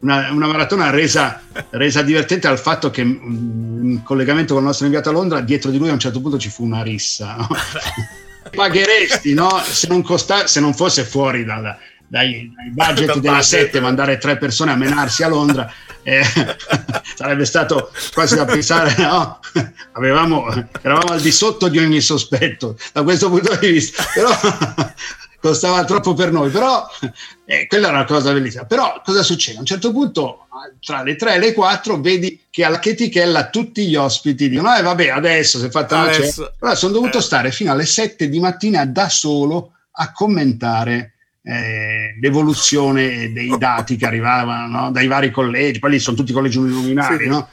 una, 0.01 0.31
una 0.31 0.47
maratona 0.47 0.91
resa, 0.91 1.43
resa, 1.71 2.03
divertente 2.03 2.49
dal 2.49 2.59
fatto 2.59 2.91
che 2.91 3.05
mm, 3.05 3.91
in 3.91 4.03
collegamento 4.03 4.55
con 4.55 4.63
il 4.63 4.69
nostro 4.69 4.87
inviato 4.87 5.09
a 5.09 5.13
Londra, 5.13 5.41
dietro 5.41 5.71
di 5.71 5.79
lui 5.79 5.89
a 5.89 5.93
un 5.93 5.99
certo 5.99 6.21
punto 6.21 6.39
ci 6.39 6.51
fu 6.51 6.65
una 6.65 6.83
rissa. 6.83 7.37
No? 7.37 7.49
Pagheresti 8.55 9.35
no? 9.35 9.63
se, 9.65 9.87
non 9.89 10.03
costa, 10.03 10.47
se 10.47 10.61
non 10.61 10.75
fosse 10.75 11.05
fuori 11.05 11.45
dalla, 11.45 11.79
dai, 12.11 12.53
dai 12.55 12.71
budget 12.71 13.19
della 13.19 13.41
7 13.41 13.79
mandare 13.81 14.19
tre 14.19 14.37
persone 14.37 14.73
a 14.73 14.77
menarsi 14.77 15.23
a 15.23 15.29
Londra 15.29 15.73
eh, 16.03 16.25
sarebbe 17.15 17.45
stato 17.45 17.93
quasi 18.13 18.35
da 18.35 18.45
pensare 18.45 18.97
no? 18.99 19.39
Avevamo, 19.93 20.49
eravamo 20.83 21.13
al 21.13 21.21
di 21.21 21.31
sotto 21.31 21.69
di 21.69 21.79
ogni 21.79 22.01
sospetto 22.01 22.77
da 22.93 23.05
questo 23.05 23.29
punto 23.29 23.55
di 23.55 23.71
vista 23.71 24.05
però 24.13 24.31
costava 25.41 25.85
troppo 25.85 26.15
per 26.15 26.31
noi 26.31 26.51
però 26.51 26.87
eh, 27.45 27.67
quella 27.67 27.89
era 27.89 27.97
una 27.97 28.07
cosa 28.07 28.33
bellissima 28.33 28.65
però 28.65 29.01
cosa 29.05 29.23
succede? 29.23 29.57
a 29.57 29.61
un 29.61 29.67
certo 29.67 29.91
punto 29.93 30.47
tra 30.81 31.03
le 31.03 31.17
3 31.17 31.35
e 31.35 31.39
le 31.39 31.53
4 31.53 32.01
vedi 32.01 32.43
che 32.51 32.65
alla 32.65 32.79
chetichella 32.79 33.49
tutti 33.49 33.87
gli 33.87 33.97
ospiti 33.97 34.49
dicono 34.49 34.75
eh 34.77 34.83
vabbè 34.83 35.09
adesso 35.09 35.59
si 35.59 35.67
è 35.67 35.71
fatta 35.71 36.03
una 36.03 36.13
cena 36.13 36.53
allora 36.61 36.77
sono 36.77 36.93
dovuto 36.93 37.19
eh. 37.19 37.23
stare 37.23 37.51
fino 37.51 37.73
alle 37.73 37.87
7 37.87 38.29
di 38.29 38.39
mattina 38.39 38.85
da 38.85 39.09
solo 39.09 39.73
a 39.93 40.13
commentare 40.13 41.15
eh, 41.43 42.19
l'evoluzione 42.21 43.33
dei 43.33 43.57
dati 43.59 43.97
che 43.97 44.07
arrivavano 44.07 44.67
no? 44.67 44.91
dai 44.91 45.07
vari 45.07 45.31
collegi, 45.31 45.79
poi 45.79 45.93
lì 45.93 45.99
sono 45.99 46.17
tutti 46.17 46.33
collegi 46.33 46.59
uninominali, 46.59 47.25
sì. 47.25 47.29
no? 47.29 47.49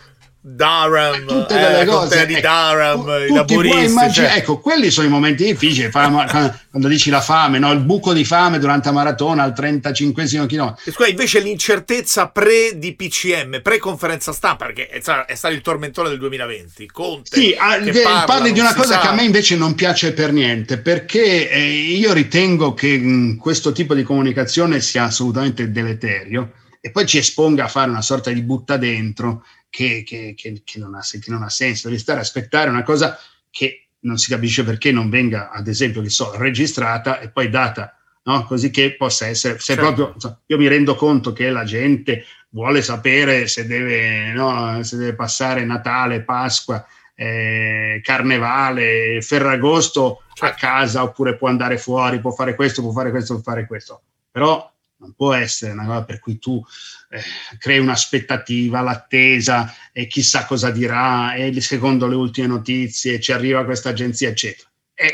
Durham, 0.49 1.25
tutte 1.25 1.55
quelle 1.55 1.81
eh, 1.81 1.86
cose 1.86 2.25
di 2.25 2.36
ecco, 2.36 2.47
Durham, 2.47 3.03
tu, 3.03 3.10
i 3.12 3.36
laburisti. 3.36 3.83
Immagin- 3.83 4.13
cioè. 4.13 4.38
Ecco, 4.38 4.60
quelli 4.60 4.89
sono 4.89 5.07
i 5.07 5.10
momenti 5.10 5.43
difficili. 5.43 5.91
quando 5.91 6.88
dici 6.88 7.10
la 7.10 7.19
fame, 7.19 7.60
no? 7.60 7.73
il 7.73 7.79
buco 7.79 8.13
di 8.13 8.23
fame 8.23 8.57
durante 8.57 8.88
la 8.88 8.93
maratona 8.93 9.43
al 9.43 9.53
35 9.53 10.23
chilometro. 10.47 10.77
Scusa, 10.89 11.10
invece 11.10 11.41
l'incertezza 11.41 12.29
pre 12.29 12.77
di 12.77 12.95
PCM, 12.95 13.62
pre 13.62 13.77
conferenza 13.77 14.31
stampa, 14.31 14.67
perché 14.67 14.88
è, 14.88 15.01
è 15.01 15.36
stato 15.36 15.53
il 15.53 15.62
tormentone 15.62 16.07
del 16.07 16.17
2020. 16.17 16.86
Conte, 16.88 17.36
sì, 17.36 17.53
ah, 17.57 17.77
parla, 18.01 18.23
parli 18.25 18.53
di 18.53 18.62
una 18.62 18.73
cosa 18.73 18.93
sa. 18.93 18.99
che 19.01 19.07
a 19.07 19.13
me 19.13 19.23
invece 19.23 19.57
non 19.57 19.75
piace 19.75 20.13
per 20.13 20.31
niente, 20.31 20.77
perché 20.77 21.49
eh, 21.49 21.67
io 21.67 22.13
ritengo 22.13 22.73
che 22.73 22.97
mh, 22.97 23.36
questo 23.36 23.73
tipo 23.73 23.93
di 23.93 24.03
comunicazione 24.03 24.79
sia 24.79 25.03
assolutamente 25.03 25.71
deleterio 25.71 26.53
e 26.79 26.91
poi 26.91 27.05
ci 27.05 27.17
esponga 27.17 27.65
a 27.65 27.67
fare 27.67 27.89
una 27.89 28.01
sorta 28.01 28.31
di 28.31 28.41
butta 28.41 28.77
dentro 28.77 29.43
che, 29.69 30.03
che, 30.06 30.34
che, 30.36 30.62
che 30.63 30.80
non, 30.80 30.95
ha, 30.95 31.01
non, 31.27 31.43
ha, 31.43 31.49
senso. 31.49 31.88
Devi 31.88 31.99
stare 31.99 32.19
a 32.19 32.23
aspettare 32.23 32.69
una 32.69 32.84
cosa 32.84 33.17
che 33.49 33.88
non 34.01 34.17
si 34.17 34.30
capisce 34.30 34.63
perché 34.63 34.91
non 34.91 35.10
venga, 35.10 35.51
ad 35.51 35.67
esempio, 35.67 36.01
che 36.01 36.10
so, 36.10 36.36
registrata 36.38 37.19
e 37.19 37.30
poi 37.30 37.49
data, 37.49 37.97
no? 38.23 38.45
così 38.45 38.69
che 38.69 38.95
possa 38.95 39.27
essere. 39.27 39.60
Se 39.60 39.75
certo. 39.75 39.93
proprio, 39.93 40.41
io 40.45 40.58
mi 40.58 40.67
rendo 40.67 40.95
conto 40.95 41.34
che 41.34 41.49
la 41.49 41.63
gente 41.63 42.25
vuole 42.49 42.82
sapere 42.82 43.47
se 43.47 43.65
deve, 43.65 44.32
no, 44.32 44.82
se 44.84 44.97
deve 44.97 45.15
passare 45.15 45.65
Natale, 45.65 46.23
Pasqua, 46.23 46.86
eh, 47.15 47.99
Carnevale, 48.03 49.21
Ferragosto 49.21 50.23
certo. 50.34 50.45
a 50.45 50.58
casa 50.58 51.03
oppure 51.03 51.36
può 51.36 51.49
andare 51.49 51.77
fuori, 51.77 52.21
può 52.21 52.32
fare 52.32 52.56
questo, 52.56 52.82
può 52.82 52.91
fare 52.91 53.10
questo, 53.10 53.34
può 53.34 53.43
fare 53.43 53.65
questo. 53.65 54.01
Però 54.32 54.71
non 54.97 55.13
può 55.13 55.34
essere 55.34 55.73
una 55.73 55.86
cosa 55.86 56.03
per 56.03 56.19
cui 56.19 56.38
tu 56.38 56.63
eh, 57.10 57.22
crei 57.58 57.80
un'aspettativa, 57.80 58.82
l'attesa 58.82 59.74
e 59.91 60.08
chissà 60.08 60.46
cosa 60.46 60.72
dirà 60.72 61.36
e 61.36 61.60
secondo 61.62 62.08
le 62.08 62.15
ultime 62.15 62.48
notizie 62.48 63.20
ci 63.20 63.32
arriva 63.32 63.65
questa 63.65 63.89
agenzia, 63.89 64.30
eccetera. 64.30 64.70
È, 64.93 65.08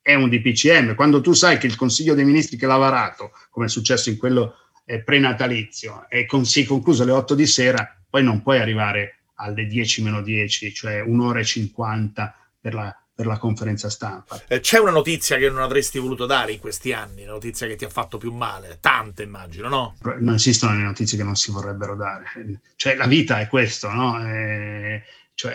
è, 0.00 0.14
un 0.14 0.28
DPCM. 0.28 0.94
Quando 0.94 1.20
tu 1.20 1.32
sai 1.32 1.58
che 1.58 1.66
il 1.66 1.76
Consiglio 1.76 2.14
dei 2.14 2.24
Ministri 2.24 2.56
che 2.56 2.66
l'ha 2.66 2.76
varato, 2.76 3.32
come 3.50 3.66
è 3.66 3.68
successo 3.68 4.10
in 4.10 4.16
quello 4.16 4.54
eh, 4.84 5.02
prenatalizio, 5.02 6.06
è 6.08 6.24
con, 6.26 6.44
si 6.44 6.62
è 6.62 6.66
concluso 6.66 7.02
alle 7.02 7.12
8 7.12 7.34
di 7.34 7.46
sera, 7.46 8.00
poi 8.08 8.22
non 8.22 8.42
puoi 8.42 8.58
arrivare 8.58 9.22
alle 9.34 9.66
10 9.66 10.02
meno 10.02 10.22
10, 10.22 10.72
cioè 10.72 11.00
un'ora 11.00 11.40
e 11.40 11.44
50 11.44 12.34
per 12.60 12.74
la 12.74 12.99
per 13.20 13.28
la 13.28 13.36
conferenza 13.36 13.90
stampa. 13.90 14.40
Eh, 14.48 14.60
c'è 14.60 14.78
una 14.78 14.92
notizia 14.92 15.36
che 15.36 15.50
non 15.50 15.60
avresti 15.60 15.98
voluto 15.98 16.24
dare 16.24 16.52
in 16.52 16.58
questi 16.58 16.94
anni, 16.94 17.24
una 17.24 17.32
notizia 17.32 17.66
che 17.66 17.76
ti 17.76 17.84
ha 17.84 17.90
fatto 17.90 18.16
più 18.16 18.32
male, 18.32 18.78
tante 18.80 19.24
immagino, 19.24 19.68
no? 19.68 19.96
Non 20.20 20.36
esistono 20.36 20.74
le 20.74 20.84
notizie 20.84 21.18
che 21.18 21.24
non 21.24 21.36
si 21.36 21.50
vorrebbero 21.50 21.94
dare, 21.96 22.24
cioè 22.76 22.96
la 22.96 23.04
vita 23.04 23.38
è 23.38 23.46
questo, 23.46 23.90
no? 23.90 24.26
Eh, 24.26 25.02
cioè, 25.34 25.54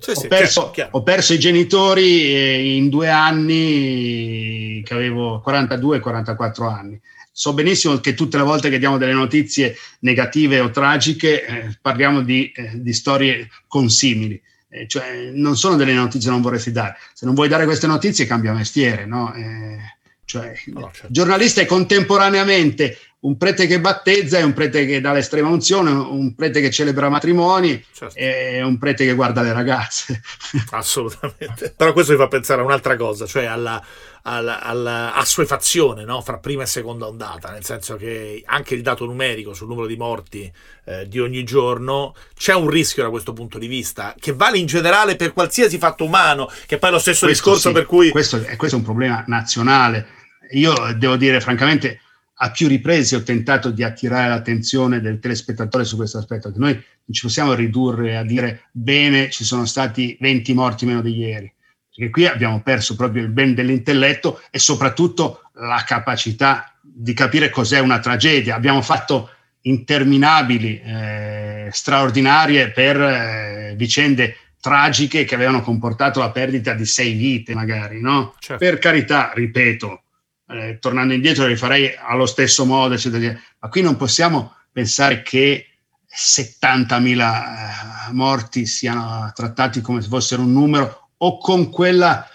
sì, 0.00 0.10
ho, 0.10 0.14
sì, 0.20 0.28
perso, 0.28 0.70
chiaro, 0.70 0.90
ho, 0.98 1.02
perso, 1.02 1.32
i 1.32 1.38
genitori 1.38 2.24
eh, 2.24 2.76
in 2.76 2.90
due 2.90 3.08
anni 3.08 4.82
che 4.84 4.92
avevo 4.92 5.42
42-44 5.42 6.70
anni. 6.70 7.00
So 7.32 7.54
benissimo 7.54 7.98
che 8.00 8.12
tutte 8.12 8.36
le 8.36 8.42
volte 8.42 8.68
che 8.68 8.78
diamo 8.78 8.98
delle 8.98 9.14
notizie 9.14 9.76
negative 10.00 10.60
o 10.60 10.68
tragiche 10.68 11.46
eh, 11.46 11.78
parliamo 11.80 12.20
di, 12.20 12.52
eh, 12.52 12.82
di 12.82 12.92
storie 12.92 13.48
consimili 13.66 14.38
eh, 14.70 14.86
cioè, 14.86 15.30
non 15.32 15.56
sono 15.56 15.76
delle 15.76 15.94
notizie 15.94 16.28
che 16.28 16.34
non 16.34 16.42
vorresti 16.42 16.72
dare. 16.72 16.96
Se 17.14 17.26
non 17.26 17.34
vuoi 17.34 17.48
dare 17.48 17.64
queste 17.64 17.86
notizie, 17.86 18.26
cambia 18.26 18.52
mestiere, 18.52 19.06
no? 19.06 19.32
Eh, 19.34 19.78
cioè, 20.24 20.52
no, 20.66 20.90
certo. 20.92 21.06
giornalista 21.10 21.62
è 21.62 21.66
contemporaneamente 21.66 22.98
un 23.20 23.36
prete 23.36 23.66
che 23.66 23.80
battezza 23.80 24.38
e 24.38 24.44
un 24.44 24.52
prete 24.52 24.86
che 24.86 25.00
dà 25.00 25.12
l'estrema 25.12 25.48
unzione, 25.48 25.90
un 25.90 26.36
prete 26.36 26.60
che 26.60 26.70
celebra 26.70 27.08
matrimoni 27.08 27.84
certo. 27.92 28.16
e 28.16 28.62
un 28.62 28.78
prete 28.78 29.04
che 29.04 29.14
guarda 29.14 29.42
le 29.42 29.52
ragazze. 29.52 30.20
Assolutamente. 30.70 31.74
Però 31.76 31.92
questo 31.92 32.12
mi 32.12 32.18
fa 32.18 32.28
pensare 32.28 32.60
a 32.60 32.64
un'altra 32.64 32.94
cosa, 32.94 33.26
cioè 33.26 33.46
alla, 33.46 33.84
alla, 34.22 34.62
alla 34.62 35.14
assuefazione 35.14 36.04
no? 36.04 36.20
fra 36.20 36.38
prima 36.38 36.62
e 36.62 36.66
seconda 36.66 37.08
ondata, 37.08 37.50
nel 37.50 37.64
senso 37.64 37.96
che 37.96 38.40
anche 38.46 38.76
il 38.76 38.82
dato 38.82 39.04
numerico 39.04 39.52
sul 39.52 39.66
numero 39.66 39.88
di 39.88 39.96
morti 39.96 40.52
eh, 40.84 41.08
di 41.08 41.18
ogni 41.18 41.42
giorno 41.42 42.14
c'è 42.36 42.54
un 42.54 42.70
rischio 42.70 43.02
da 43.02 43.10
questo 43.10 43.32
punto 43.32 43.58
di 43.58 43.66
vista, 43.66 44.14
che 44.16 44.32
vale 44.32 44.58
in 44.58 44.66
generale 44.66 45.16
per 45.16 45.32
qualsiasi 45.32 45.76
fatto 45.78 46.04
umano, 46.04 46.48
che 46.66 46.78
poi 46.78 46.90
è 46.90 46.92
lo 46.92 47.00
stesso 47.00 47.26
questo 47.26 47.50
discorso 47.50 47.68
sì, 47.70 47.74
per 47.74 47.86
cui... 47.86 48.10
Questo 48.10 48.40
è, 48.44 48.54
questo 48.54 48.76
è 48.76 48.78
un 48.78 48.84
problema 48.84 49.24
nazionale. 49.26 50.06
Io 50.52 50.72
devo 50.96 51.16
dire 51.16 51.40
francamente 51.40 52.00
a 52.40 52.50
più 52.50 52.68
riprese 52.68 53.16
ho 53.16 53.22
tentato 53.22 53.70
di 53.70 53.82
attirare 53.82 54.28
l'attenzione 54.28 55.00
del 55.00 55.18
telespettatore 55.18 55.84
su 55.84 55.96
questo 55.96 56.18
aspetto, 56.18 56.52
che 56.52 56.58
noi 56.58 56.72
non 56.72 56.82
ci 57.10 57.22
possiamo 57.22 57.54
ridurre 57.54 58.16
a 58.16 58.22
dire 58.22 58.68
bene, 58.70 59.30
ci 59.30 59.44
sono 59.44 59.64
stati 59.64 60.16
20 60.20 60.54
morti 60.54 60.86
meno 60.86 61.00
di 61.00 61.16
ieri, 61.16 61.52
perché 61.94 62.10
qui 62.10 62.26
abbiamo 62.26 62.60
perso 62.62 62.94
proprio 62.94 63.22
il 63.22 63.30
ben 63.30 63.54
dell'intelletto 63.54 64.40
e 64.50 64.58
soprattutto 64.58 65.50
la 65.54 65.82
capacità 65.84 66.72
di 66.80 67.12
capire 67.12 67.50
cos'è 67.50 67.80
una 67.80 67.98
tragedia. 67.98 68.54
Abbiamo 68.54 68.82
fatto 68.82 69.30
interminabili, 69.62 70.80
eh, 70.80 71.68
straordinarie 71.72 72.70
per 72.70 73.00
eh, 73.00 73.74
vicende 73.76 74.36
tragiche 74.60 75.24
che 75.24 75.34
avevano 75.34 75.60
comportato 75.60 76.20
la 76.20 76.30
perdita 76.30 76.72
di 76.74 76.84
sei 76.84 77.14
vite, 77.14 77.54
magari, 77.54 78.00
no? 78.00 78.34
Certo. 78.38 78.64
Per 78.64 78.78
carità, 78.78 79.32
ripeto, 79.34 80.02
eh, 80.48 80.78
tornando 80.80 81.14
indietro 81.14 81.46
li 81.46 81.56
farei 81.56 81.94
allo 81.96 82.26
stesso 82.26 82.64
modo, 82.64 82.94
eccetera, 82.94 83.38
ma 83.58 83.68
qui 83.68 83.82
non 83.82 83.96
possiamo 83.96 84.54
pensare 84.72 85.22
che 85.22 85.66
70.000 86.08 88.08
eh, 88.08 88.12
morti 88.12 88.66
siano 88.66 89.30
trattati 89.34 89.80
come 89.80 90.00
se 90.00 90.08
fossero 90.08 90.42
un 90.42 90.52
numero 90.52 91.10
o 91.18 91.38
con, 91.38 91.70
quella, 91.70 92.26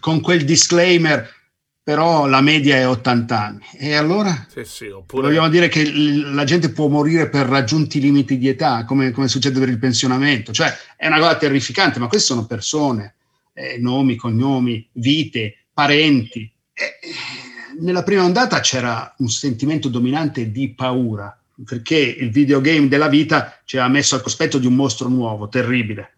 con 0.00 0.20
quel 0.20 0.44
disclaimer 0.44 1.38
però 1.82 2.26
la 2.26 2.40
media 2.40 2.76
è 2.76 2.86
80 2.86 3.40
anni. 3.40 3.64
E 3.76 3.94
allora 3.94 4.46
sì, 4.48 4.64
sì, 4.64 4.88
oppure... 4.88 5.26
vogliamo 5.26 5.48
dire 5.48 5.68
che 5.68 5.90
la 5.92 6.44
gente 6.44 6.70
può 6.70 6.86
morire 6.86 7.28
per 7.28 7.46
raggiunti 7.46 8.00
limiti 8.00 8.38
di 8.38 8.48
età, 8.48 8.84
come, 8.84 9.10
come, 9.10 9.26
succede 9.26 9.58
per 9.58 9.70
il 9.70 9.78
pensionamento. 9.78 10.52
Cioè 10.52 10.72
è 10.96 11.08
una 11.08 11.18
cosa 11.18 11.36
terrificante, 11.36 11.98
ma 11.98 12.06
queste 12.06 12.28
sono 12.28 12.46
persone, 12.46 13.14
eh, 13.54 13.78
nomi, 13.80 14.14
cognomi, 14.14 14.88
vite, 14.92 15.64
parenti. 15.72 16.52
Eh, 16.80 16.98
nella 17.80 18.02
prima 18.02 18.24
ondata 18.24 18.60
c'era 18.60 19.14
un 19.18 19.28
sentimento 19.28 19.90
dominante 19.90 20.50
di 20.50 20.72
paura, 20.72 21.38
perché 21.62 21.98
il 21.98 22.30
videogame 22.30 22.88
della 22.88 23.08
vita 23.08 23.60
ci 23.64 23.76
aveva 23.76 23.92
messo 23.92 24.14
al 24.14 24.22
cospetto 24.22 24.56
di 24.56 24.66
un 24.66 24.74
mostro 24.74 25.08
nuovo, 25.08 25.50
terribile, 25.50 26.16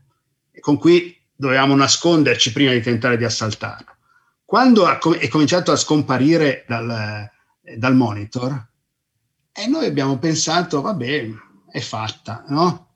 con 0.60 0.78
cui 0.78 1.20
dovevamo 1.34 1.74
nasconderci 1.74 2.52
prima 2.52 2.70
di 2.70 2.80
tentare 2.80 3.16
di 3.16 3.24
assaltarlo. 3.24 3.96
Quando 4.44 4.88
è 4.88 5.28
cominciato 5.28 5.72
a 5.72 5.76
scomparire 5.76 6.64
dal, 6.68 7.28
dal 7.76 7.96
monitor, 7.96 8.66
e 9.50 9.66
noi 9.66 9.86
abbiamo 9.86 10.18
pensato, 10.18 10.80
vabbè, 10.80 11.28
è 11.72 11.80
fatta, 11.80 12.44
no? 12.48 12.91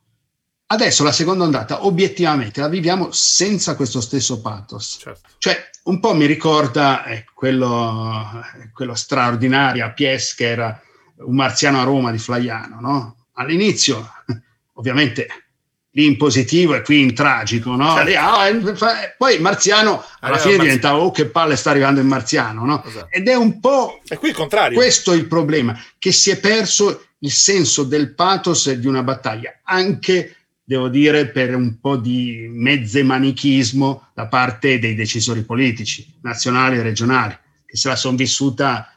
Adesso 0.69 1.05
la 1.05 1.13
seconda 1.13 1.45
ondata, 1.45 1.85
obiettivamente, 1.87 2.61
la 2.61 2.69
viviamo 2.69 3.13
senza 3.13 3.77
questo 3.77 4.01
stesso 4.01 4.41
pathos. 4.41 4.99
Certo. 5.01 5.29
Cioè, 5.39 5.71
un 5.85 6.01
po' 6.01 6.15
mi 6.15 6.27
ricorda 6.27 7.05
eh, 7.05 7.25
quello, 7.33 8.43
quello 8.73 8.95
straordinario 8.97 9.85
a 9.85 9.93
Pies 9.93 10.35
che 10.35 10.49
era 10.49 10.81
un 11.19 11.37
marziano 11.37 11.81
a 11.81 11.85
Roma 11.85 12.11
di 12.11 12.19
Flaiano, 12.19 12.81
no? 12.81 13.17
All'inizio, 13.35 14.11
ovviamente, 14.75 15.29
lì 15.93 16.05
in 16.05 16.17
positivo 16.17 16.75
e 16.75 16.83
qui 16.83 17.01
in 17.01 17.15
tragico, 17.15 17.77
no? 17.77 17.95
Certo. 17.95 18.19
Ah, 18.19 18.49
eh, 18.49 19.15
poi 19.17 19.39
Marziano 19.39 20.05
alla 20.21 20.35
Arriva 20.35 20.39
fine 20.39 20.57
Marziano. 20.57 20.63
diventava 20.63 20.99
oh 20.99 21.11
che 21.13 21.27
palle 21.27 21.55
sta 21.55 21.71
arrivando 21.71 22.01
il 22.01 22.07
Marziano, 22.07 22.65
no? 22.65 22.85
Esatto. 22.85 23.07
Ed 23.11 23.29
è 23.29 23.35
un 23.35 23.61
po' 23.61 24.01
E 24.09 24.17
qui 24.17 24.31
il 24.31 24.35
contrario. 24.35 24.77
questo 24.77 25.13
il 25.13 25.29
problema, 25.29 25.79
che 25.99 26.11
si 26.11 26.31
è 26.31 26.41
perso 26.41 27.03
il 27.21 27.31
senso 27.31 27.85
del 27.85 28.15
pathos 28.15 28.71
di 28.73 28.87
una 28.87 29.03
battaglia, 29.03 29.61
anche 29.63 30.36
devo 30.69 30.89
dire 30.89 31.29
per 31.29 31.55
un 31.55 31.79
po' 31.79 31.97
di 31.97 32.49
mezze 32.51 33.05
manichismo 33.05 34.09
da 34.13 34.27
parte 34.27 34.81
dei 34.81 34.97
decisori 34.97 35.45
politici, 35.45 36.19
nazionali 36.23 36.77
e 36.77 36.83
regionali, 36.83 37.39
che 37.65 37.77
se 37.77 37.89
la 37.89 37.95
sono 37.95 38.17
vissuta 38.17 38.91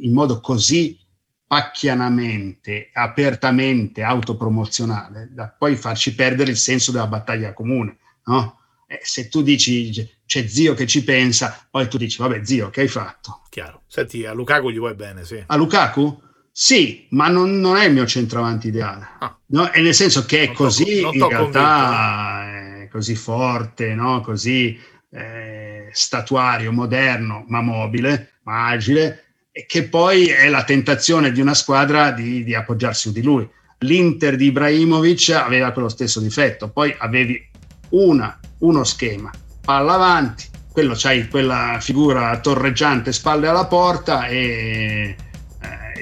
in 0.00 0.14
modo 0.14 0.40
così 0.40 0.98
pacchianamente, 1.46 2.88
apertamente 2.94 4.02
autopromozionale, 4.02 5.28
da 5.32 5.48
poi 5.50 5.76
farci 5.76 6.14
perdere 6.14 6.50
il 6.50 6.56
senso 6.56 6.92
della 6.92 7.06
battaglia 7.06 7.52
comune. 7.52 7.98
No? 8.24 8.60
Eh, 8.86 9.00
se 9.02 9.28
tu 9.28 9.42
dici 9.42 9.92
c'è 10.24 10.48
zio 10.48 10.72
che 10.72 10.86
ci 10.86 11.04
pensa, 11.04 11.66
poi 11.70 11.88
tu 11.88 11.98
dici 11.98 12.22
vabbè 12.22 12.42
zio 12.42 12.70
che 12.70 12.80
hai 12.80 12.88
fatto? 12.88 13.42
Chiaro. 13.50 13.82
Senti, 13.86 14.24
a 14.24 14.32
Lukaku 14.32 14.70
gli 14.70 14.78
vuoi 14.78 14.94
bene, 14.94 15.26
sì. 15.26 15.44
A 15.46 15.56
Lukaku? 15.56 16.22
Sì, 16.54 17.06
ma 17.10 17.28
non, 17.28 17.60
non 17.60 17.78
è 17.78 17.86
il 17.86 17.94
mio 17.94 18.06
centravanti 18.06 18.68
ideale. 18.68 19.08
Ah. 19.18 19.36
No? 19.46 19.72
E 19.72 19.80
nel 19.80 19.94
senso 19.94 20.26
che 20.26 20.42
è 20.42 20.52
così, 20.52 21.00
non 21.00 21.14
in 21.14 21.28
realtà, 21.28 22.82
è 22.82 22.88
così 22.88 23.14
forte, 23.14 23.94
no? 23.94 24.20
così 24.20 24.78
eh, 25.10 25.88
statuario, 25.92 26.70
moderno, 26.70 27.44
ma 27.48 27.62
mobile, 27.62 28.34
ma 28.42 28.68
agile, 28.68 29.24
e 29.50 29.64
che 29.66 29.84
poi 29.84 30.26
è 30.26 30.48
la 30.48 30.64
tentazione 30.64 31.32
di 31.32 31.40
una 31.40 31.54
squadra 31.54 32.10
di, 32.10 32.44
di 32.44 32.54
appoggiarsi 32.54 33.08
su 33.08 33.12
di 33.12 33.22
lui. 33.22 33.48
L'Inter 33.78 34.36
di 34.36 34.46
Ibrahimovic 34.46 35.30
aveva 35.30 35.72
quello 35.72 35.88
stesso 35.88 36.20
difetto, 36.20 36.70
poi 36.70 36.94
avevi 36.96 37.48
una, 37.90 38.38
uno 38.58 38.84
schema, 38.84 39.30
palla 39.64 39.94
avanti, 39.94 40.44
quello 40.70 40.94
c'hai 40.96 41.28
quella 41.28 41.78
figura 41.80 42.38
torreggiante, 42.40 43.12
spalle 43.12 43.48
alla 43.48 43.66
porta 43.66 44.26
e, 44.26 44.36
eh, 44.38 45.16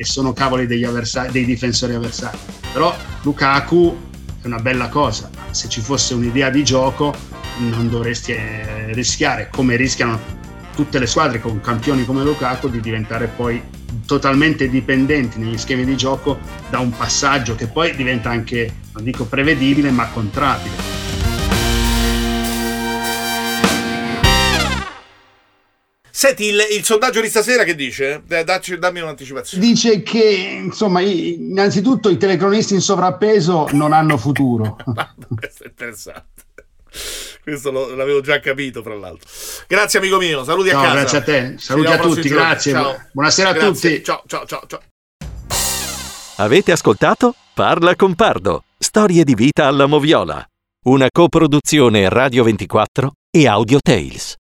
e 0.01 0.05
sono 0.07 0.33
cavoli 0.33 0.67
degli 0.67 0.85
avversari, 0.85 1.31
dei 1.31 1.45
difensori 1.45 1.93
avversari. 1.93 2.39
Però 2.73 2.97
Lukaku 3.21 4.09
è 4.41 4.47
una 4.47 4.59
bella 4.59 4.89
cosa, 4.89 5.29
se 5.51 5.69
ci 5.69 5.83
fosse 5.83 6.15
un'idea 6.15 6.49
di 6.49 6.65
gioco 6.65 7.15
non 7.59 7.91
dovresti 7.91 8.33
eh, 8.33 8.95
rischiare, 8.95 9.51
come 9.53 9.77
rischiano 9.77 10.19
tutte 10.75 10.99
le 10.99 11.07
squadre 11.07 11.39
con 11.39 11.61
campioni 11.61 12.07
come 12.07 12.23
Lukaku, 12.23 12.71
di 12.71 12.81
diventare 12.81 13.27
poi 13.27 13.61
totalmente 14.07 14.71
dipendenti 14.71 15.39
negli 15.39 15.59
schemi 15.59 15.85
di 15.85 15.99
gioco 15.99 16.39
da 16.71 16.79
un 16.79 16.97
passaggio 16.97 17.55
che 17.55 17.67
poi 17.67 17.95
diventa 17.95 18.31
anche, 18.31 18.73
non 18.95 19.05
dico 19.05 19.27
prevedibile, 19.27 19.91
ma 19.91 20.07
contrabile. 20.07 20.90
Senti, 26.21 26.45
il, 26.49 26.61
il 26.77 26.85
sondaggio 26.85 27.23
di 27.23 27.29
stasera 27.31 27.65
che 27.65 27.75
dice? 27.75 28.23
Eh, 28.29 28.45
dacci- 28.45 28.77
dammi 28.77 29.01
un'anticipazione. 29.01 29.65
Dice 29.65 30.03
che, 30.03 30.61
insomma, 30.65 31.01
innanzitutto 31.01 32.11
i 32.11 32.19
telecronisti 32.19 32.75
in 32.75 32.83
sovrappeso 32.83 33.69
non 33.73 33.95
hanno 33.95 34.19
futuro. 34.19 34.77
Questo 35.35 35.65
è 35.65 35.69
interessante. 35.69 36.45
Questo 37.43 37.71
lo- 37.71 37.95
l'avevo 37.95 38.21
già 38.21 38.39
capito, 38.39 38.83
fra 38.83 38.95
l'altro. 38.97 39.31
Grazie, 39.67 39.99
amico 39.99 40.19
mio. 40.19 40.45
Saluti 40.45 40.69
a 40.69 40.75
No, 40.75 40.83
casa. 40.83 40.95
grazie 40.95 41.19
a 41.19 41.23
te. 41.23 41.55
Saluti 41.57 41.91
a 41.91 41.99
tutti, 41.99 42.29
giorni. 42.29 42.45
grazie. 42.45 42.73
Ciao. 42.73 43.03
Buonasera 43.15 43.49
a 43.49 43.53
Grazie. 43.55 43.91
tutti. 43.91 44.05
Ciao, 44.05 44.23
ciao, 44.27 44.45
ciao, 44.45 44.63
ciao. 44.67 44.81
Avete 46.37 46.73
ascoltato 46.73 47.35
Parla 47.55 47.97
con 47.97 48.15
Pardo, 48.15 48.65
storie 48.79 49.25
di 49.25 49.35
vita 49.35 49.65
alla 49.65 49.87
moviola, 49.87 50.45
una 50.85 51.07
coproduzione 51.11 52.11
Radio 52.11 52.45
24 52.45 53.13
e 53.31 53.47
Audio 53.49 53.79
Tales. 53.81 54.35